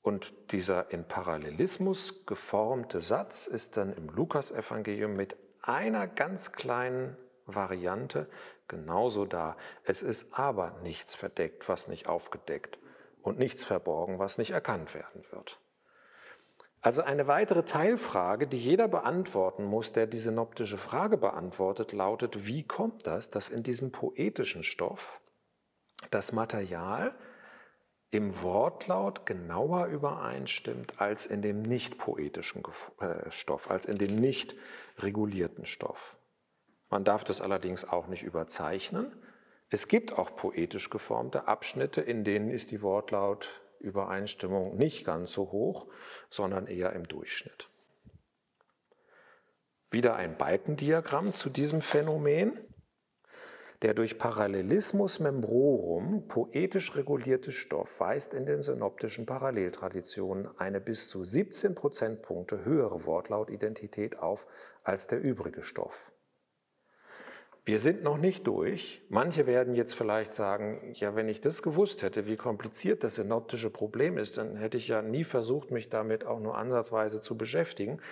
und 0.00 0.52
dieser 0.52 0.92
in 0.92 1.08
Parallelismus 1.08 2.24
geformte 2.24 3.00
Satz 3.00 3.48
ist 3.48 3.76
dann 3.76 3.92
im 3.92 4.10
Lukasevangelium 4.10 5.14
mit 5.14 5.36
einer 5.60 6.06
ganz 6.06 6.52
kleinen 6.52 7.16
Variante 7.46 8.28
genauso 8.68 9.26
da. 9.26 9.56
Es 9.82 10.04
ist 10.04 10.38
aber 10.38 10.78
nichts 10.84 11.16
verdeckt, 11.16 11.68
was 11.68 11.88
nicht 11.88 12.06
aufgedeckt 12.06 12.78
und 13.22 13.40
nichts 13.40 13.64
verborgen, 13.64 14.20
was 14.20 14.38
nicht 14.38 14.52
erkannt 14.52 14.94
werden 14.94 15.24
wird. 15.32 15.58
Also 16.84 17.00
eine 17.00 17.26
weitere 17.26 17.62
Teilfrage, 17.62 18.46
die 18.46 18.58
jeder 18.58 18.88
beantworten 18.88 19.64
muss, 19.64 19.92
der 19.92 20.06
die 20.06 20.18
synoptische 20.18 20.76
Frage 20.76 21.16
beantwortet, 21.16 21.92
lautet, 21.92 22.46
wie 22.46 22.62
kommt 22.62 23.06
das, 23.06 23.30
dass 23.30 23.48
in 23.48 23.62
diesem 23.62 23.90
poetischen 23.90 24.62
Stoff 24.62 25.18
das 26.10 26.32
Material 26.32 27.14
im 28.10 28.42
Wortlaut 28.42 29.24
genauer 29.24 29.86
übereinstimmt 29.86 31.00
als 31.00 31.24
in 31.24 31.40
dem 31.40 31.62
nicht 31.62 31.96
poetischen 31.96 32.62
äh, 33.00 33.30
Stoff, 33.30 33.70
als 33.70 33.86
in 33.86 33.96
dem 33.96 34.16
nicht 34.16 34.54
regulierten 34.98 35.64
Stoff. 35.64 36.18
Man 36.90 37.02
darf 37.02 37.24
das 37.24 37.40
allerdings 37.40 37.88
auch 37.88 38.08
nicht 38.08 38.24
überzeichnen. 38.24 39.10
Es 39.70 39.88
gibt 39.88 40.18
auch 40.18 40.36
poetisch 40.36 40.90
geformte 40.90 41.48
Abschnitte, 41.48 42.02
in 42.02 42.24
denen 42.24 42.50
ist 42.50 42.72
die 42.72 42.82
Wortlautübereinstimmung 43.84 44.76
nicht 44.76 45.04
ganz 45.04 45.32
so 45.32 45.52
hoch, 45.52 45.86
sondern 46.30 46.66
eher 46.66 46.92
im 46.92 47.06
Durchschnitt. 47.06 47.68
Wieder 49.90 50.16
ein 50.16 50.36
Balkendiagramm 50.36 51.32
zu 51.32 51.50
diesem 51.50 51.80
Phänomen. 51.80 52.58
Der 53.82 53.92
durch 53.92 54.18
Parallelismus 54.18 55.18
membrorum 55.18 56.26
poetisch 56.26 56.96
regulierte 56.96 57.52
Stoff 57.52 58.00
weist 58.00 58.32
in 58.32 58.46
den 58.46 58.62
synoptischen 58.62 59.26
Paralleltraditionen 59.26 60.48
eine 60.58 60.80
bis 60.80 61.10
zu 61.10 61.22
17 61.22 61.74
Prozentpunkte 61.74 62.64
höhere 62.64 63.04
Wortlautidentität 63.04 64.18
auf 64.18 64.46
als 64.84 65.06
der 65.06 65.20
übrige 65.20 65.62
Stoff. 65.62 66.13
Wir 67.66 67.78
sind 67.78 68.02
noch 68.02 68.18
nicht 68.18 68.46
durch. 68.46 69.02
Manche 69.08 69.46
werden 69.46 69.74
jetzt 69.74 69.94
vielleicht 69.94 70.34
sagen, 70.34 70.92
ja, 70.94 71.16
wenn 71.16 71.30
ich 71.30 71.40
das 71.40 71.62
gewusst 71.62 72.02
hätte, 72.02 72.26
wie 72.26 72.36
kompliziert 72.36 73.02
das 73.02 73.14
synoptische 73.14 73.70
Problem 73.70 74.18
ist, 74.18 74.36
dann 74.36 74.56
hätte 74.56 74.76
ich 74.76 74.88
ja 74.88 75.00
nie 75.00 75.24
versucht, 75.24 75.70
mich 75.70 75.88
damit 75.88 76.26
auch 76.26 76.40
nur 76.40 76.58
ansatzweise 76.58 77.22
zu 77.22 77.38
beschäftigen. 77.38 78.02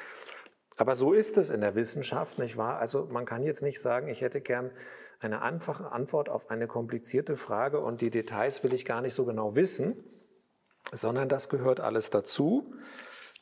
Aber 0.79 0.97
so 0.97 1.13
ist 1.13 1.37
es 1.37 1.51
in 1.51 1.61
der 1.61 1.75
Wissenschaft, 1.75 2.39
nicht 2.39 2.57
wahr? 2.57 2.79
Also 2.79 3.07
man 3.11 3.27
kann 3.27 3.43
jetzt 3.43 3.63
nicht 3.63 3.79
sagen, 3.79 4.09
ich 4.09 4.23
hätte 4.23 4.41
gern 4.41 4.71
eine 5.21 5.43
einfache 5.43 5.93
Antwort 5.93 6.31
auf 6.31 6.51
eine 6.51 6.67
komplizierte 6.67 7.37
Frage 7.37 7.81
und 7.81 8.01
die 8.01 8.11
Details 8.11 8.65
will 8.65 8.73
ich 8.73 8.87
gar 8.87 9.03
nicht 9.03 9.15
so 9.15 9.27
genau 9.27 9.55
wissen, 9.55 10.03
sondern 10.93 11.29
das 11.29 11.51
gehört 11.51 11.79
alles 11.79 12.09
dazu. 12.09 12.75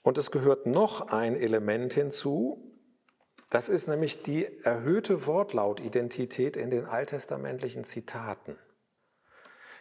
Und 0.02 0.18
es 0.18 0.32
gehört 0.32 0.66
noch 0.66 1.08
ein 1.08 1.36
Element 1.36 1.92
hinzu, 1.92 2.69
das 3.50 3.68
ist 3.68 3.88
nämlich 3.88 4.22
die 4.22 4.46
erhöhte 4.64 5.26
Wortlautidentität 5.26 6.56
in 6.56 6.70
den 6.70 6.86
alttestamentlichen 6.86 7.84
Zitaten. 7.84 8.56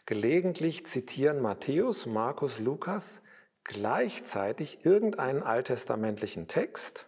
Gelegentlich 0.06 0.86
zitieren 0.86 1.40
Matthäus, 1.40 2.06
Markus, 2.06 2.60
Lukas 2.60 3.22
gleichzeitig 3.64 4.84
irgendeinen 4.86 5.44
alttestamentlichen 5.44 6.48
Text 6.48 7.08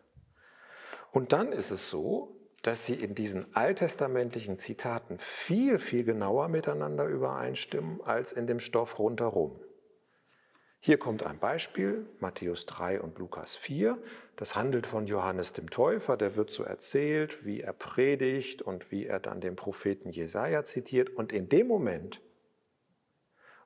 und 1.11 1.33
dann 1.33 1.51
ist 1.51 1.71
es 1.71 1.89
so, 1.89 2.37
dass 2.61 2.85
sie 2.85 2.93
in 2.93 3.15
diesen 3.15 3.55
alttestamentlichen 3.55 4.57
Zitaten 4.57 5.17
viel, 5.19 5.79
viel 5.79 6.03
genauer 6.03 6.47
miteinander 6.47 7.05
übereinstimmen 7.05 8.01
als 8.01 8.31
in 8.33 8.47
dem 8.47 8.59
Stoff 8.59 8.99
rundherum. 8.99 9.59
Hier 10.83 10.97
kommt 10.97 11.21
ein 11.21 11.37
Beispiel, 11.37 12.07
Matthäus 12.19 12.65
3 12.65 13.01
und 13.01 13.19
Lukas 13.19 13.55
4. 13.55 13.99
Das 14.35 14.55
handelt 14.55 14.87
von 14.87 15.05
Johannes 15.05 15.53
dem 15.53 15.69
Täufer, 15.69 16.17
der 16.17 16.35
wird 16.35 16.49
so 16.49 16.63
erzählt, 16.63 17.45
wie 17.45 17.61
er 17.61 17.71
predigt 17.71 18.63
und 18.63 18.91
wie 18.91 19.05
er 19.05 19.19
dann 19.19 19.41
den 19.41 19.55
Propheten 19.55 20.09
Jesaja 20.09 20.63
zitiert. 20.63 21.11
Und 21.11 21.31
in 21.31 21.49
dem 21.49 21.67
Moment, 21.67 22.19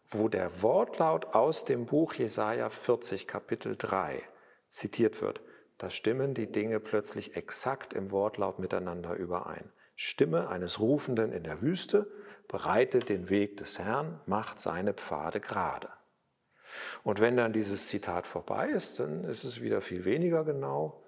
wo 0.09 0.27
der 0.27 0.61
Wortlaut 0.61 1.27
aus 1.27 1.63
dem 1.63 1.85
Buch 1.85 2.13
Jesaja 2.15 2.69
40, 2.69 3.27
Kapitel 3.27 3.77
3 3.77 4.21
zitiert 4.67 5.21
wird, 5.21 5.39
da 5.77 5.89
stimmen 5.89 6.33
die 6.33 6.51
Dinge 6.51 6.81
plötzlich 6.81 7.37
exakt 7.37 7.93
im 7.93 8.11
Wortlaut 8.11 8.59
miteinander 8.59 9.13
überein. 9.13 9.71
Stimme 9.95 10.49
eines 10.49 10.81
Rufenden 10.81 11.31
in 11.31 11.43
der 11.43 11.61
Wüste 11.61 12.11
bereitet 12.49 13.07
den 13.07 13.29
Weg 13.29 13.55
des 13.55 13.79
Herrn, 13.79 14.19
macht 14.25 14.59
seine 14.59 14.93
Pfade 14.93 15.39
gerade. 15.39 15.87
Und 17.03 17.19
wenn 17.19 17.37
dann 17.37 17.53
dieses 17.53 17.87
Zitat 17.87 18.27
vorbei 18.27 18.69
ist, 18.69 18.99
dann 18.99 19.23
ist 19.23 19.43
es 19.43 19.61
wieder 19.61 19.81
viel 19.81 20.05
weniger 20.05 20.43
genau. 20.43 21.03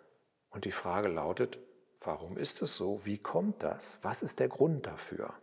Und 0.50 0.66
die 0.66 0.72
Frage 0.72 1.08
lautet, 1.08 1.60
warum 2.04 2.38
ist 2.38 2.62
es 2.62 2.76
so? 2.76 3.06
Wie 3.06 3.18
kommt 3.18 3.64
das? 3.64 4.00
Was 4.02 4.24
ist 4.24 4.40
der 4.40 4.48
Grund 4.48 4.86
dafür? 4.88 5.34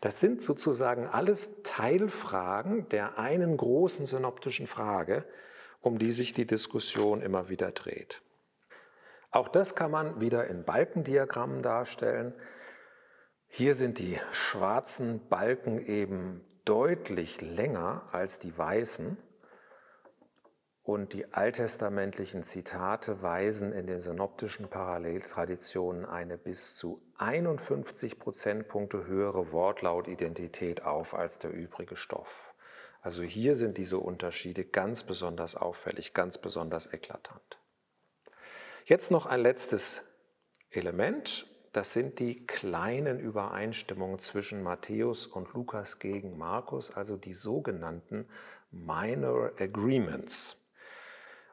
Das 0.00 0.20
sind 0.20 0.42
sozusagen 0.42 1.06
alles 1.06 1.50
Teilfragen 1.62 2.88
der 2.88 3.18
einen 3.18 3.56
großen 3.56 4.06
synoptischen 4.06 4.66
Frage, 4.66 5.24
um 5.80 5.98
die 5.98 6.12
sich 6.12 6.32
die 6.32 6.46
Diskussion 6.46 7.22
immer 7.22 7.48
wieder 7.48 7.70
dreht. 7.70 8.22
Auch 9.30 9.48
das 9.48 9.74
kann 9.74 9.90
man 9.90 10.20
wieder 10.20 10.46
in 10.46 10.64
Balkendiagrammen 10.64 11.62
darstellen. 11.62 12.32
Hier 13.48 13.74
sind 13.74 13.98
die 13.98 14.18
schwarzen 14.32 15.28
Balken 15.28 15.78
eben 15.78 16.44
deutlich 16.64 17.40
länger 17.40 18.06
als 18.12 18.38
die 18.38 18.56
weißen. 18.56 19.16
Und 20.86 21.14
die 21.14 21.34
alttestamentlichen 21.34 22.44
Zitate 22.44 23.20
weisen 23.20 23.72
in 23.72 23.88
den 23.88 23.98
synoptischen 23.98 24.68
Paralleltraditionen 24.68 26.04
eine 26.04 26.38
bis 26.38 26.76
zu 26.76 27.02
51 27.18 28.20
Prozentpunkte 28.20 29.04
höhere 29.04 29.50
Wortlautidentität 29.50 30.84
auf 30.84 31.14
als 31.14 31.40
der 31.40 31.50
übrige 31.50 31.96
Stoff. 31.96 32.54
Also 33.00 33.24
hier 33.24 33.56
sind 33.56 33.78
diese 33.78 33.98
Unterschiede 33.98 34.64
ganz 34.64 35.02
besonders 35.02 35.56
auffällig, 35.56 36.14
ganz 36.14 36.38
besonders 36.38 36.92
eklatant. 36.92 37.58
Jetzt 38.84 39.10
noch 39.10 39.26
ein 39.26 39.40
letztes 39.40 40.04
Element. 40.70 41.48
Das 41.72 41.94
sind 41.94 42.20
die 42.20 42.46
kleinen 42.46 43.18
Übereinstimmungen 43.18 44.20
zwischen 44.20 44.62
Matthäus 44.62 45.26
und 45.26 45.52
Lukas 45.52 45.98
gegen 45.98 46.38
Markus, 46.38 46.92
also 46.92 47.16
die 47.16 47.34
sogenannten 47.34 48.28
Minor 48.70 49.50
Agreements. 49.58 50.62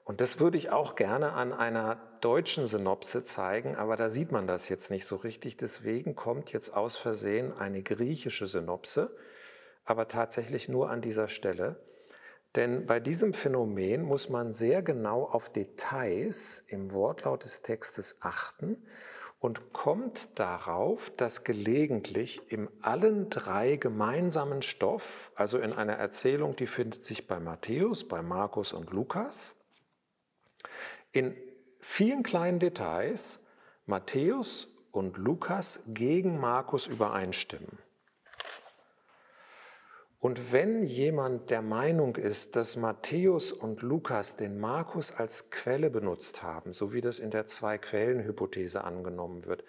Und 0.05 0.19
das 0.19 0.39
würde 0.39 0.57
ich 0.57 0.69
auch 0.69 0.95
gerne 0.95 1.31
an 1.31 1.53
einer 1.53 1.95
deutschen 2.19 2.67
Synopse 2.67 3.23
zeigen, 3.23 3.75
aber 3.75 3.95
da 3.95 4.09
sieht 4.09 4.31
man 4.31 4.47
das 4.47 4.67
jetzt 4.67 4.91
nicht 4.91 5.05
so 5.05 5.15
richtig. 5.15 5.55
Deswegen 5.55 6.15
kommt 6.15 6.51
jetzt 6.51 6.73
aus 6.73 6.97
Versehen 6.97 7.53
eine 7.53 7.81
griechische 7.81 8.47
Synopse, 8.47 9.15
aber 9.85 10.07
tatsächlich 10.07 10.67
nur 10.67 10.89
an 10.89 11.01
dieser 11.01 11.29
Stelle. 11.29 11.77
Denn 12.55 12.85
bei 12.85 12.99
diesem 12.99 13.33
Phänomen 13.33 14.03
muss 14.03 14.29
man 14.29 14.53
sehr 14.53 14.81
genau 14.83 15.23
auf 15.23 15.49
Details 15.49 16.63
im 16.67 16.91
Wortlaut 16.91 17.43
des 17.43 17.61
Textes 17.61 18.17
achten 18.19 18.85
und 19.39 19.73
kommt 19.73 20.37
darauf, 20.37 21.11
dass 21.17 21.43
gelegentlich 21.43 22.51
im 22.51 22.69
allen 22.81 23.29
drei 23.29 23.77
gemeinsamen 23.77 24.61
Stoff, 24.61 25.31
also 25.35 25.57
in 25.57 25.73
einer 25.73 25.93
Erzählung, 25.93 26.55
die 26.55 26.67
findet 26.67 27.03
sich 27.03 27.27
bei 27.27 27.39
Matthäus, 27.39 28.07
bei 28.07 28.21
Markus 28.21 28.71
und 28.71 28.91
Lukas, 28.91 29.55
in 31.11 31.35
vielen 31.79 32.23
kleinen 32.23 32.59
Details 32.59 33.39
Matthäus 33.85 34.67
und 34.91 35.17
Lukas 35.17 35.81
gegen 35.87 36.39
Markus 36.39 36.87
übereinstimmen. 36.87 37.77
Und 40.19 40.53
wenn 40.53 40.83
jemand 40.83 41.49
der 41.49 41.61
Meinung 41.61 42.15
ist, 42.15 42.55
dass 42.55 42.77
Matthäus 42.77 43.51
und 43.51 43.81
Lukas 43.81 44.37
den 44.37 44.57
Markus 44.57 45.11
als 45.11 45.49
Quelle 45.49 45.89
benutzt 45.89 46.41
haben, 46.41 46.71
so 46.71 46.93
wie 46.93 47.01
das 47.01 47.19
in 47.19 47.29
der 47.29 47.45
Zwei-Quellen-Hypothese 47.45 48.85
angenommen 48.85 49.45
wird, 49.45 49.65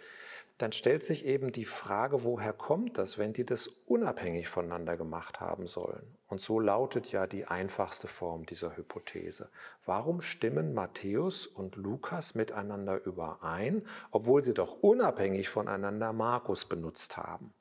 dann 0.59 0.71
stellt 0.71 1.03
sich 1.03 1.25
eben 1.25 1.51
die 1.51 1.65
Frage, 1.65 2.23
woher 2.23 2.53
kommt 2.53 2.97
das, 2.99 3.19
wenn 3.19 3.33
die 3.33 3.45
das 3.45 3.67
unabhängig 3.67 4.49
voneinander 4.49 4.97
gemacht 4.97 5.41
haben 5.41 5.67
sollen? 5.67 6.17
Und 6.29 6.41
so 6.41 6.61
lautet 6.61 7.11
ja 7.11 7.27
die 7.27 7.47
einfachste 7.47 8.07
Form 8.07 8.47
dieser 8.47 8.77
Hypothese. 8.77 9.51
Warum 9.85 10.21
stimmen 10.21 10.73
Matthäus 10.73 11.47
und 11.47 11.75
Lukas 11.75 12.37
miteinander 12.37 13.05
überein, 13.05 13.85
obwohl 14.13 14.45
sie 14.45 14.55
doch 14.55 14.81
unabhängig 14.81 15.49
voneinander 15.49 16.13
Markus 16.13 16.67
benutzt 16.67 17.17
haben? 17.17 17.53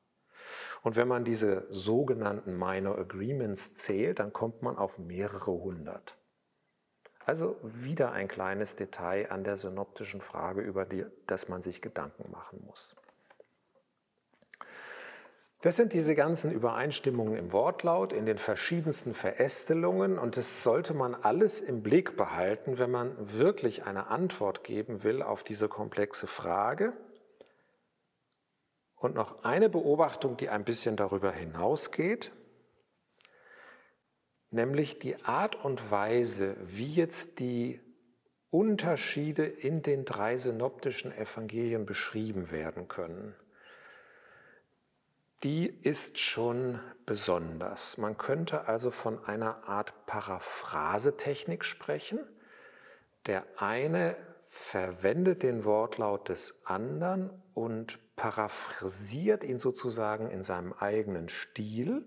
Und 0.84 0.96
wenn 0.96 1.08
man 1.08 1.24
diese 1.24 1.66
sogenannten 1.70 2.58
Minor 2.58 3.00
Agreements 3.00 3.74
zählt, 3.74 4.20
dann 4.20 4.34
kommt 4.34 4.62
man 4.62 4.78
auf 4.78 5.00
mehrere 5.00 5.52
hundert. 5.52 6.18
Also 7.26 7.56
wieder 7.64 8.12
ein 8.12 8.28
kleines 8.28 8.76
Detail 8.76 9.32
an 9.32 9.44
der 9.44 9.56
synoptischen 9.56 10.22
Frage, 10.22 10.62
über 10.62 10.86
die 10.86 11.06
das 11.26 11.48
man 11.48 11.62
sich 11.62 11.82
Gedanken 11.82 12.30
machen 12.32 12.62
muss. 12.66 12.96
Das 15.62 15.78
sind 15.78 15.94
diese 15.94 16.14
ganzen 16.14 16.52
Übereinstimmungen 16.52 17.38
im 17.38 17.54
Wortlaut, 17.54 18.12
in 18.12 18.26
den 18.26 18.38
verschiedensten 18.38 19.16
Verästelungen 19.16 20.20
und 20.20 20.36
das 20.36 20.62
sollte 20.62 20.94
man 20.94 21.16
alles 21.16 21.62
im 21.62 21.82
Blick 21.82 22.18
behalten, 22.18 22.80
wenn 22.80 22.92
man 22.92 23.16
wirklich 23.40 23.86
eine 23.86 24.08
Antwort 24.08 24.66
geben 24.66 25.04
will 25.04 25.22
auf 25.22 25.42
diese 25.42 25.70
komplexe 25.70 26.28
Frage. 26.28 26.92
Und 28.98 29.16
noch 29.16 29.46
eine 29.46 29.70
Beobachtung, 29.70 30.36
die 30.36 30.50
ein 30.50 30.66
bisschen 30.66 30.98
darüber 30.98 31.32
hinausgeht 31.32 32.34
nämlich 34.54 35.00
die 35.00 35.24
Art 35.24 35.56
und 35.64 35.92
Weise, 35.92 36.56
wie 36.66 36.94
jetzt 36.94 37.40
die 37.40 37.80
Unterschiede 38.50 39.46
in 39.46 39.82
den 39.82 40.06
drei 40.06 40.38
synoptischen 40.38 41.12
Evangelien 41.12 41.86
beschrieben 41.86 42.52
werden 42.52 42.88
können. 42.88 43.34
Die 45.44 45.68
ist 45.68 46.20
schon 46.20 46.80
besonders. 47.06 47.98
Man 47.98 48.18
könnte 48.18 48.68
also 48.68 48.92
von 48.92 49.26
einer 49.26 49.68
Art 49.68 50.06
Paraphrasetechnik 50.06 51.66
sprechen. 51.66 52.20
Der 53.26 53.44
eine 53.58 54.16
verwendet 54.48 55.44
den 55.44 55.66
Wortlaut 55.66 56.30
des 56.30 56.66
anderen 56.66 57.32
und 57.54 58.00
paraphrasiert 58.16 59.44
ihn 59.44 59.58
sozusagen 59.58 60.30
in 60.30 60.44
seinem 60.44 60.74
eigenen 60.74 61.28
Stil. 61.28 62.06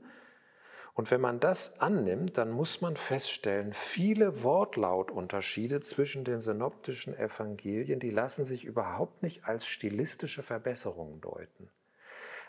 Und 0.96 1.10
wenn 1.10 1.20
man 1.20 1.40
das 1.40 1.82
annimmt, 1.82 2.38
dann 2.38 2.50
muss 2.50 2.80
man 2.80 2.96
feststellen, 2.96 3.74
viele 3.74 4.42
Wortlautunterschiede 4.42 5.80
zwischen 5.80 6.24
den 6.24 6.40
synoptischen 6.40 7.14
Evangelien, 7.14 8.00
die 8.00 8.08
lassen 8.08 8.46
sich 8.46 8.64
überhaupt 8.64 9.22
nicht 9.22 9.44
als 9.44 9.66
stilistische 9.66 10.42
Verbesserungen 10.42 11.20
deuten. 11.20 11.68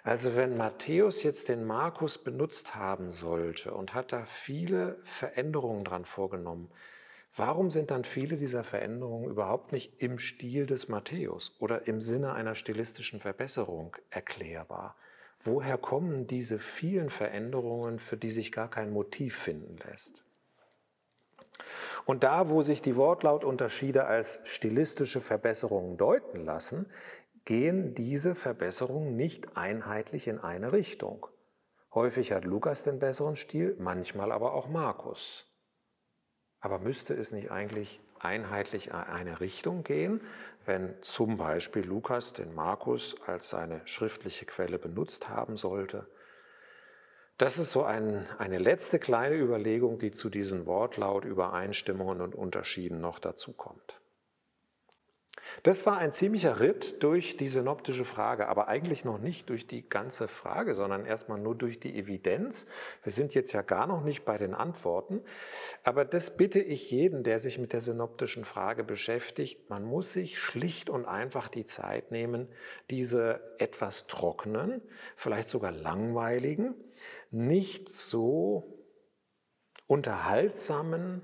Also 0.02 0.38
wenn 0.38 0.56
Matthäus 0.56 1.24
jetzt 1.24 1.50
den 1.50 1.66
Markus 1.66 2.18
benutzt 2.18 2.74
haben 2.74 3.12
sollte 3.12 3.74
und 3.74 3.94
hat 3.94 4.14
da 4.14 4.24
viele 4.24 4.98
Veränderungen 5.04 5.84
dran 5.84 6.06
vorgenommen, 6.06 6.72
Warum 7.40 7.70
sind 7.70 7.92
dann 7.92 8.04
viele 8.04 8.36
dieser 8.36 8.64
Veränderungen 8.64 9.30
überhaupt 9.30 9.72
nicht 9.72 10.02
im 10.02 10.18
Stil 10.18 10.66
des 10.66 10.88
Matthäus 10.88 11.56
oder 11.60 11.86
im 11.86 12.02
Sinne 12.02 12.34
einer 12.34 12.56
stilistischen 12.56 13.20
Verbesserung 13.20 13.96
erklärbar? 14.10 14.96
Woher 15.40 15.78
kommen 15.78 16.28
diese 16.28 16.60
vielen 16.60 17.10
Veränderungen, 17.10 18.00
für 18.00 18.18
die 18.18 18.32
sich 18.32 18.52
gar 18.52 18.70
kein 18.70 18.92
Motiv 18.92 19.38
finden 19.38 19.78
lässt? 19.90 20.24
Und 22.06 22.24
da, 22.24 22.50
wo 22.50 22.62
sich 22.62 22.82
die 22.82 22.96
Wortlautunterschiede 22.96 24.06
als 24.06 24.40
stilistische 24.46 25.22
Verbesserungen 25.22 25.98
deuten 25.98 26.46
lassen, 26.46 26.88
gehen 27.46 27.94
diese 27.96 28.36
Verbesserungen 28.36 29.16
nicht 29.16 29.58
einheitlich 29.58 30.28
in 30.28 30.40
eine 30.40 30.74
Richtung. 30.74 31.28
Häufig 31.94 32.32
hat 32.32 32.46
Lukas 32.46 32.84
den 32.84 33.00
besseren 33.00 33.36
Stil, 33.36 33.76
manchmal 33.80 34.32
aber 34.32 34.54
auch 34.54 34.68
Markus. 34.68 35.46
Aber 36.60 36.80
müsste 36.80 37.14
es 37.14 37.32
nicht 37.32 37.52
eigentlich 37.52 38.00
einheitlich 38.20 38.88
in 38.88 38.94
eine 38.94 39.40
Richtung 39.40 39.84
gehen, 39.84 40.22
wenn 40.68 41.02
zum 41.02 41.38
Beispiel 41.38 41.86
Lukas 41.86 42.34
den 42.34 42.54
Markus 42.54 43.16
als 43.26 43.50
seine 43.50 43.82
schriftliche 43.86 44.46
Quelle 44.46 44.78
benutzt 44.78 45.30
haben 45.30 45.58
sollte? 45.58 46.08
Das 47.38 47.58
ist 47.58 47.72
so 47.72 47.84
ein, 47.84 48.26
eine 48.38 48.58
letzte 48.58 49.00
kleine 49.00 49.36
Überlegung, 49.36 50.00
die 50.00 50.12
zu 50.12 50.30
diesen 50.30 50.66
Wortlautübereinstimmungen 50.66 52.22
und 52.22 52.36
Unterschieden 52.36 53.00
noch 53.00 53.20
dazukommt. 53.20 54.00
Das 55.64 55.86
war 55.86 55.98
ein 55.98 56.12
ziemlicher 56.12 56.60
Ritt 56.60 57.04
durch 57.04 57.38
die 57.38 57.48
synoptische 57.48 58.06
Frage, 58.06 58.48
aber 58.48 58.68
eigentlich 58.68 59.06
noch 59.06 59.20
nicht 59.20 59.50
durch 59.50 59.68
die 59.68 59.88
ganze 59.88 60.28
Frage, 60.28 60.76
sondern 60.76 61.06
erstmal 61.06 61.40
nur 61.40 61.56
durch 61.56 61.80
die 61.80 61.98
Evidenz. 61.98 62.68
Wir 63.04 63.12
sind 63.12 63.34
jetzt 63.34 63.54
ja 63.54 63.62
gar 63.62 63.88
noch 63.88 64.04
nicht 64.04 64.26
bei 64.26 64.38
den 64.38 64.54
Antworten, 64.54 65.22
aber 65.84 66.06
das 66.06 66.38
bitte 66.38 66.60
ich 66.60 66.92
jeden, 66.92 67.24
der 67.24 67.40
sich 67.40 67.60
mit 67.60 67.74
der 67.74 67.82
synoptischen 67.82 68.46
Frage 68.46 68.84
beschäftigt. 68.84 69.70
Man 69.70 69.84
muss 69.84 70.14
sich 70.14 70.40
schlicht 70.40 70.90
und 70.90 71.06
einfach 71.06 71.48
die 71.48 71.66
Zeit 71.66 72.12
nehmen, 72.12 72.48
diese 72.90 73.42
etwas 73.58 74.08
trockenen, 74.08 74.82
vielleicht 75.16 75.50
sogar 75.50 75.72
langweiligen, 75.72 76.76
nicht 77.32 77.90
so 77.90 78.78
unterhaltsamen 79.88 81.22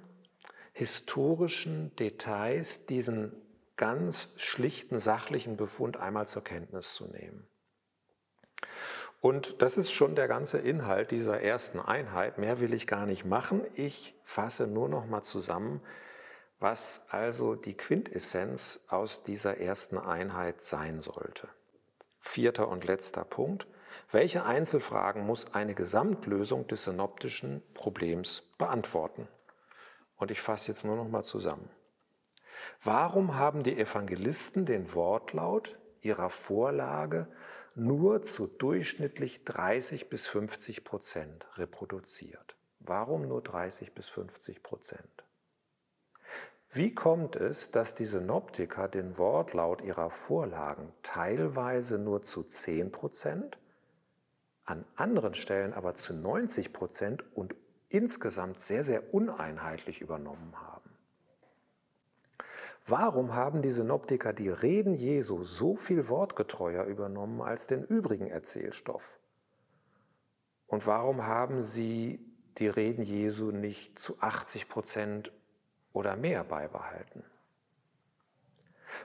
historischen 0.74 1.96
Details, 1.96 2.86
diesen 2.88 3.32
ganz 3.76 4.30
schlichten 4.38 5.00
sachlichen 5.00 5.58
Befund 5.58 5.98
einmal 5.98 6.28
zur 6.28 6.44
Kenntnis 6.44 6.94
zu 6.94 7.08
nehmen. 7.08 7.48
Und 9.22 9.62
das 9.62 9.78
ist 9.78 9.92
schon 9.92 10.16
der 10.16 10.28
ganze 10.28 10.58
Inhalt 10.58 11.12
dieser 11.12 11.42
ersten 11.42 11.80
Einheit. 11.80 12.38
Mehr 12.38 12.60
will 12.60 12.74
ich 12.74 12.88
gar 12.88 13.06
nicht 13.06 13.24
machen. 13.24 13.62
Ich 13.74 14.16
fasse 14.24 14.68
nur 14.68 14.90
noch 14.90 15.06
mal 15.06 15.24
zusammen, 15.24 15.82
was 16.60 17.06
also 17.10 17.56
die 17.56 17.76
Quintessenz 17.76 18.86
aus 18.90 19.24
dieser 19.24 19.60
ersten 19.60 19.98
Einheit 19.98 20.62
sein 20.62 21.00
sollte. 21.00 21.48
Vierter 22.20 22.68
und 22.68 22.86
letzter 22.86 23.24
Punkt. 23.24 23.66
Welche 24.12 24.46
Einzelfragen 24.46 25.26
muss 25.26 25.54
eine 25.54 25.74
Gesamtlösung 25.74 26.68
des 26.68 26.84
synoptischen 26.84 27.64
Problems 27.74 28.42
beantworten? 28.58 29.28
Und 30.18 30.32
ich 30.32 30.42
fasse 30.42 30.72
jetzt 30.72 30.84
nur 30.84 30.96
noch 30.96 31.08
mal 31.08 31.24
zusammen. 31.24 31.70
Warum 32.84 33.36
haben 33.36 33.64
die 33.64 33.78
Evangelisten 33.78 34.66
den 34.66 34.94
Wortlaut 34.94 35.78
ihrer 36.02 36.30
Vorlage 36.30 37.28
nur 37.76 38.22
zu 38.22 38.48
durchschnittlich 38.48 39.46
30 39.46 40.10
bis 40.10 40.28
50 40.28 40.84
Prozent 40.84 41.48
reproduziert? 41.58 42.56
Warum 42.80 43.28
nur 43.28 43.42
30 43.42 43.94
bis 43.94 44.10
50 44.10 44.62
Prozent? 44.62 45.24
Wie 46.76 46.96
kommt 46.96 47.36
es, 47.36 47.70
dass 47.70 47.94
die 47.94 48.06
Synoptiker 48.06 48.88
den 48.88 49.20
Wortlaut 49.20 49.82
ihrer 49.82 50.10
Vorlagen 50.10 50.92
teilweise 51.04 52.00
nur 52.00 52.24
zu 52.24 52.44
10 52.44 52.92
Prozent, 52.92 53.60
an 54.66 54.84
anderen 54.96 55.36
Stellen 55.36 55.74
aber 55.74 55.94
zu 55.94 56.16
90 56.16 56.74
Prozent 56.74 57.24
und 57.36 57.56
insgesamt 57.90 58.60
sehr, 58.60 58.84
sehr 58.84 59.14
uneinheitlich 59.14 60.02
übernommen 60.02 60.60
haben? 60.60 60.73
Warum 62.86 63.34
haben 63.34 63.62
die 63.62 63.72
Synoptiker 63.72 64.34
die 64.34 64.50
Reden 64.50 64.94
Jesu 64.94 65.44
so 65.44 65.76
viel 65.76 66.10
wortgetreuer 66.10 66.84
übernommen 66.84 67.42
als 67.42 67.66
den 67.66 67.86
übrigen 67.86 68.28
Erzählstoff? 68.28 69.20
Und 70.68 70.86
warum 70.86 71.26
haben 71.26 71.62
sie 71.62 72.20
die 72.58 72.68
Reden 72.68 73.04
Jesu 73.04 73.52
nicht 73.52 73.98
zu 73.98 74.18
80 74.20 74.68
Prozent 74.68 75.32
oder 75.94 76.18
mehr 76.18 76.44
beibehalten? 76.44 77.24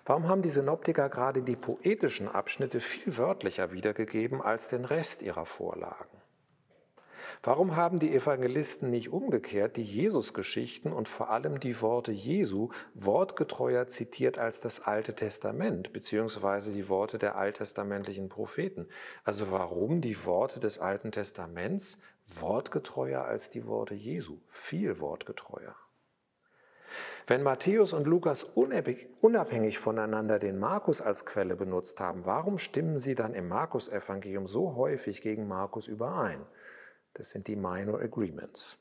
Warum 0.05 0.29
haben 0.29 0.43
die 0.43 0.49
Synoptiker 0.49 1.09
gerade 1.09 1.43
die 1.43 1.57
poetischen 1.57 2.29
Abschnitte 2.29 2.81
viel 2.81 3.17
wörtlicher 3.17 3.73
wiedergegeben 3.73 4.43
als 4.43 4.69
den 4.69 4.85
Rest 4.85 5.23
ihrer 5.23 5.47
Vorlagen? 5.47 6.18
Warum 7.43 7.77
haben 7.77 7.99
die 7.99 8.15
Evangelisten 8.15 8.91
nicht 8.91 9.13
umgekehrt 9.13 9.77
die 9.77 9.83
Jesusgeschichten 9.83 10.93
und 10.93 11.09
vor 11.09 11.31
allem 11.31 11.61
die 11.61 11.81
Worte 11.81 12.13
Jesu 12.13 12.71
wortgetreuer 12.95 13.87
zitiert 13.87 14.39
als 14.39 14.61
das 14.61 14.81
Alte 14.81 15.15
Testament, 15.15 15.93
beziehungsweise 15.93 16.73
die 16.73 16.89
Worte 16.89 17.19
der 17.19 17.37
alttestamentlichen 17.37 18.29
Propheten? 18.29 18.89
Also 19.25 19.51
warum 19.51 20.01
die 20.01 20.25
Worte 20.25 20.61
des 20.61 20.79
Alten 20.79 21.13
Testaments 21.13 22.01
wortgetreuer 22.27 23.25
als 23.25 23.51
die 23.51 23.67
Worte 23.67 23.95
Jesu? 23.95 24.39
Viel 24.49 25.01
wortgetreuer. 25.01 25.75
Wenn 27.27 27.43
Matthäus 27.43 27.93
und 27.93 28.07
Lukas 28.07 28.43
unabhängig 28.43 29.79
voneinander 29.79 30.39
den 30.39 30.59
Markus 30.59 31.03
als 31.03 31.27
Quelle 31.27 31.57
benutzt 31.57 32.01
haben, 32.01 32.25
warum 32.25 32.57
stimmen 32.57 32.99
sie 32.99 33.15
dann 33.15 33.35
im 33.35 33.49
Markus-Evangelium 33.49 34.47
so 34.47 34.77
häufig 34.77 35.21
gegen 35.21 35.47
Markus 35.47 35.89
überein? 35.89 36.41
Das 37.15 37.31
sind 37.31 37.49
die 37.49 37.57
Minor 37.57 38.01
Agreements. 38.01 38.79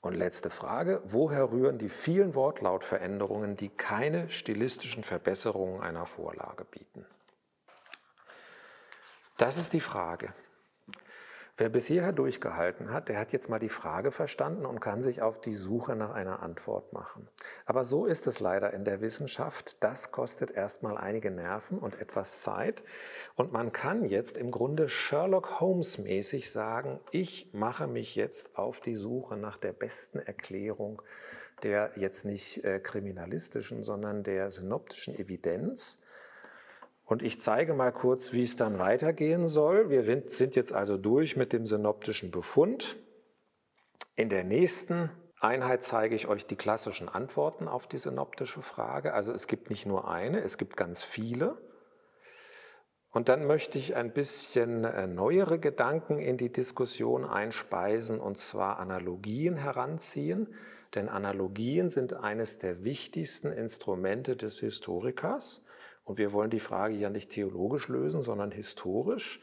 Und 0.00 0.14
letzte 0.14 0.48
Frage, 0.48 1.02
woher 1.04 1.52
rühren 1.52 1.78
die 1.78 1.90
vielen 1.90 2.34
Wortlautveränderungen, 2.34 3.56
die 3.56 3.68
keine 3.68 4.30
stilistischen 4.30 5.02
Verbesserungen 5.02 5.82
einer 5.82 6.06
Vorlage 6.06 6.64
bieten? 6.64 7.04
Das 9.36 9.56
ist 9.56 9.72
die 9.72 9.80
Frage. 9.80 10.32
Wer 11.60 11.68
bis 11.68 11.88
hierher 11.88 12.12
durchgehalten 12.12 12.90
hat, 12.90 13.10
der 13.10 13.18
hat 13.18 13.34
jetzt 13.34 13.50
mal 13.50 13.58
die 13.58 13.68
Frage 13.68 14.12
verstanden 14.12 14.64
und 14.64 14.80
kann 14.80 15.02
sich 15.02 15.20
auf 15.20 15.42
die 15.42 15.52
Suche 15.52 15.94
nach 15.94 16.14
einer 16.14 16.42
Antwort 16.42 16.94
machen. 16.94 17.28
Aber 17.66 17.84
so 17.84 18.06
ist 18.06 18.26
es 18.26 18.40
leider 18.40 18.72
in 18.72 18.86
der 18.86 19.02
Wissenschaft. 19.02 19.76
Das 19.84 20.10
kostet 20.10 20.50
erstmal 20.50 20.96
einige 20.96 21.30
Nerven 21.30 21.78
und 21.78 22.00
etwas 22.00 22.40
Zeit. 22.40 22.82
Und 23.34 23.52
man 23.52 23.72
kann 23.72 24.06
jetzt 24.06 24.38
im 24.38 24.50
Grunde 24.50 24.88
Sherlock 24.88 25.60
Holmes 25.60 25.98
mäßig 25.98 26.50
sagen, 26.50 26.98
ich 27.10 27.50
mache 27.52 27.86
mich 27.86 28.16
jetzt 28.16 28.56
auf 28.56 28.80
die 28.80 28.96
Suche 28.96 29.36
nach 29.36 29.58
der 29.58 29.74
besten 29.74 30.18
Erklärung 30.18 31.02
der 31.62 31.90
jetzt 31.96 32.24
nicht 32.24 32.64
äh, 32.64 32.80
kriminalistischen, 32.80 33.84
sondern 33.84 34.22
der 34.22 34.48
synoptischen 34.48 35.14
Evidenz 35.14 36.00
und 37.10 37.22
ich 37.22 37.40
zeige 37.40 37.74
mal 37.74 37.90
kurz, 37.90 38.32
wie 38.32 38.44
es 38.44 38.54
dann 38.54 38.78
weitergehen 38.78 39.48
soll. 39.48 39.90
Wir 39.90 40.22
sind 40.28 40.54
jetzt 40.54 40.72
also 40.72 40.96
durch 40.96 41.36
mit 41.36 41.52
dem 41.52 41.66
synoptischen 41.66 42.30
Befund. 42.30 42.98
In 44.14 44.28
der 44.28 44.44
nächsten 44.44 45.10
Einheit 45.40 45.82
zeige 45.82 46.14
ich 46.14 46.28
euch 46.28 46.46
die 46.46 46.54
klassischen 46.54 47.08
Antworten 47.08 47.66
auf 47.66 47.88
die 47.88 47.98
synoptische 47.98 48.62
Frage. 48.62 49.12
Also 49.12 49.32
es 49.32 49.48
gibt 49.48 49.70
nicht 49.70 49.86
nur 49.86 50.08
eine, 50.08 50.40
es 50.40 50.56
gibt 50.56 50.76
ganz 50.76 51.02
viele. 51.02 51.58
Und 53.10 53.28
dann 53.28 53.44
möchte 53.44 53.76
ich 53.76 53.96
ein 53.96 54.12
bisschen 54.12 54.84
äh, 54.84 55.08
neuere 55.08 55.58
Gedanken 55.58 56.20
in 56.20 56.36
die 56.36 56.52
Diskussion 56.52 57.24
einspeisen, 57.24 58.20
und 58.20 58.38
zwar 58.38 58.78
Analogien 58.78 59.56
heranziehen. 59.56 60.54
Denn 60.94 61.08
Analogien 61.08 61.88
sind 61.88 62.12
eines 62.12 62.58
der 62.58 62.84
wichtigsten 62.84 63.50
Instrumente 63.50 64.36
des 64.36 64.60
Historikers. 64.60 65.64
Und 66.10 66.18
wir 66.18 66.32
wollen 66.32 66.50
die 66.50 66.58
Frage 66.58 66.96
ja 66.96 67.08
nicht 67.08 67.30
theologisch 67.30 67.86
lösen, 67.86 68.22
sondern 68.22 68.50
historisch. 68.50 69.40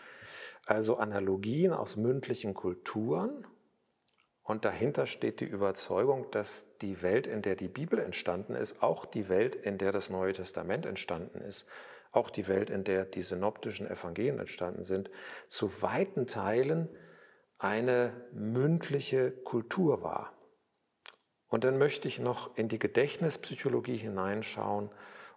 Also 0.66 0.98
Analogien 0.98 1.72
aus 1.72 1.96
mündlichen 1.96 2.54
Kulturen. 2.54 3.48
Und 4.44 4.66
dahinter 4.66 5.08
steht 5.08 5.40
die 5.40 5.46
Überzeugung, 5.46 6.30
dass 6.32 6.78
die 6.80 7.02
Welt, 7.02 7.26
in 7.26 7.42
der 7.42 7.56
die 7.56 7.70
Bibel 7.70 8.00
entstanden 8.00 8.54
ist, 8.54 8.84
auch 8.84 9.06
die 9.06 9.30
Welt, 9.30 9.56
in 9.56 9.78
der 9.78 9.94
das 9.94 10.10
Neue 10.10 10.34
Testament 10.34 10.86
entstanden 10.86 11.40
ist, 11.40 11.70
auch 12.12 12.30
die 12.30 12.50
Welt, 12.50 12.70
in 12.70 12.84
der 12.84 13.06
die 13.06 13.22
synoptischen 13.22 13.90
Evangelien 13.90 14.38
entstanden 14.38 14.84
sind, 14.84 15.10
zu 15.48 15.82
weiten 15.82 16.28
Teilen 16.28 16.90
eine 17.60 18.12
mündliche 18.34 19.32
Kultur 19.32 20.04
war. 20.04 20.34
Und 21.48 21.64
dann 21.64 21.78
möchte 21.78 22.10
ich 22.10 22.20
noch 22.20 22.58
in 22.58 22.68
die 22.68 22.78
Gedächtnispsychologie 22.78 23.96
hineinschauen 23.96 24.90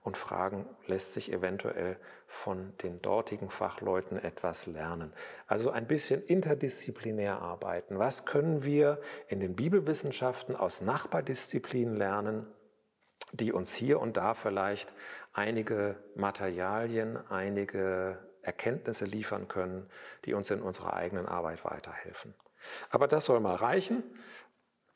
und 0.02 0.16
fragen, 0.16 0.66
lässt 0.86 1.12
sich 1.12 1.32
eventuell 1.32 1.96
von 2.26 2.72
den 2.82 3.02
dortigen 3.02 3.50
Fachleuten 3.50 4.18
etwas 4.18 4.66
lernen. 4.66 5.12
Also 5.46 5.70
ein 5.70 5.86
bisschen 5.86 6.24
interdisziplinär 6.24 7.40
arbeiten. 7.40 7.98
Was 7.98 8.24
können 8.24 8.62
wir 8.62 9.00
in 9.28 9.40
den 9.40 9.56
Bibelwissenschaften 9.56 10.56
aus 10.56 10.80
Nachbardisziplinen 10.80 11.96
lernen, 11.96 12.46
die 13.32 13.52
uns 13.52 13.74
hier 13.74 14.00
und 14.00 14.16
da 14.16 14.34
vielleicht 14.34 14.92
einige 15.32 15.96
Materialien, 16.14 17.18
einige 17.28 18.18
Erkenntnisse 18.42 19.04
liefern 19.04 19.48
können, 19.48 19.88
die 20.24 20.34
uns 20.34 20.50
in 20.50 20.62
unserer 20.62 20.94
eigenen 20.94 21.26
Arbeit 21.26 21.64
weiterhelfen. 21.64 22.34
Aber 22.90 23.06
das 23.06 23.26
soll 23.26 23.40
mal 23.40 23.54
reichen. 23.54 24.02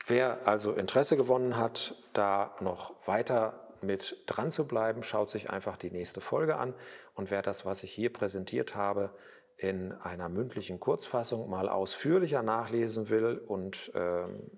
Wer 0.06 0.46
also 0.46 0.72
Interesse 0.72 1.16
gewonnen 1.16 1.56
hat, 1.56 1.94
da 2.12 2.54
noch 2.60 2.94
weiter 3.06 3.63
mit 3.86 4.22
dran 4.26 4.50
zu 4.50 4.66
bleiben, 4.66 5.02
schaut 5.02 5.30
sich 5.30 5.50
einfach 5.50 5.76
die 5.76 5.90
nächste 5.90 6.20
Folge 6.20 6.56
an. 6.56 6.74
Und 7.14 7.30
wer 7.30 7.42
das, 7.42 7.64
was 7.64 7.82
ich 7.82 7.92
hier 7.92 8.12
präsentiert 8.12 8.74
habe, 8.74 9.10
in 9.56 9.92
einer 9.92 10.28
mündlichen 10.28 10.80
Kurzfassung 10.80 11.48
mal 11.48 11.68
ausführlicher 11.68 12.42
nachlesen 12.42 13.08
will 13.08 13.38
und 13.38 13.92
ähm, 13.94 14.50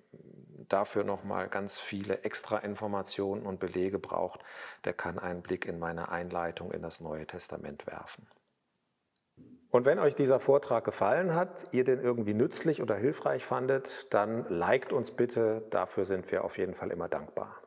dafür 0.69 1.05
nochmal 1.05 1.49
ganz 1.49 1.79
viele 1.79 2.23
extra 2.23 2.59
Informationen 2.59 3.47
und 3.47 3.61
Belege 3.61 3.99
braucht, 3.99 4.41
der 4.85 4.95
kann 4.95 5.19
einen 5.19 5.43
Blick 5.43 5.67
in 5.67 5.79
meine 5.79 6.09
Einleitung 6.09 6.73
in 6.73 6.83
das 6.83 7.01
Neue 7.01 7.27
Testament 7.27 7.87
werfen. 7.87 8.27
Und 9.71 9.85
wenn 9.85 9.99
euch 9.99 10.15
dieser 10.15 10.41
Vortrag 10.41 10.85
gefallen 10.85 11.35
hat, 11.35 11.67
ihr 11.73 11.85
den 11.85 12.01
irgendwie 12.01 12.35
nützlich 12.35 12.81
oder 12.81 12.95
hilfreich 12.95 13.45
fandet, 13.45 14.13
dann 14.15 14.47
liked 14.49 14.93
uns 14.93 15.11
bitte, 15.11 15.67
dafür 15.71 16.05
sind 16.05 16.31
wir 16.33 16.45
auf 16.45 16.57
jeden 16.57 16.75
Fall 16.75 16.91
immer 16.91 17.09
dankbar. 17.09 17.61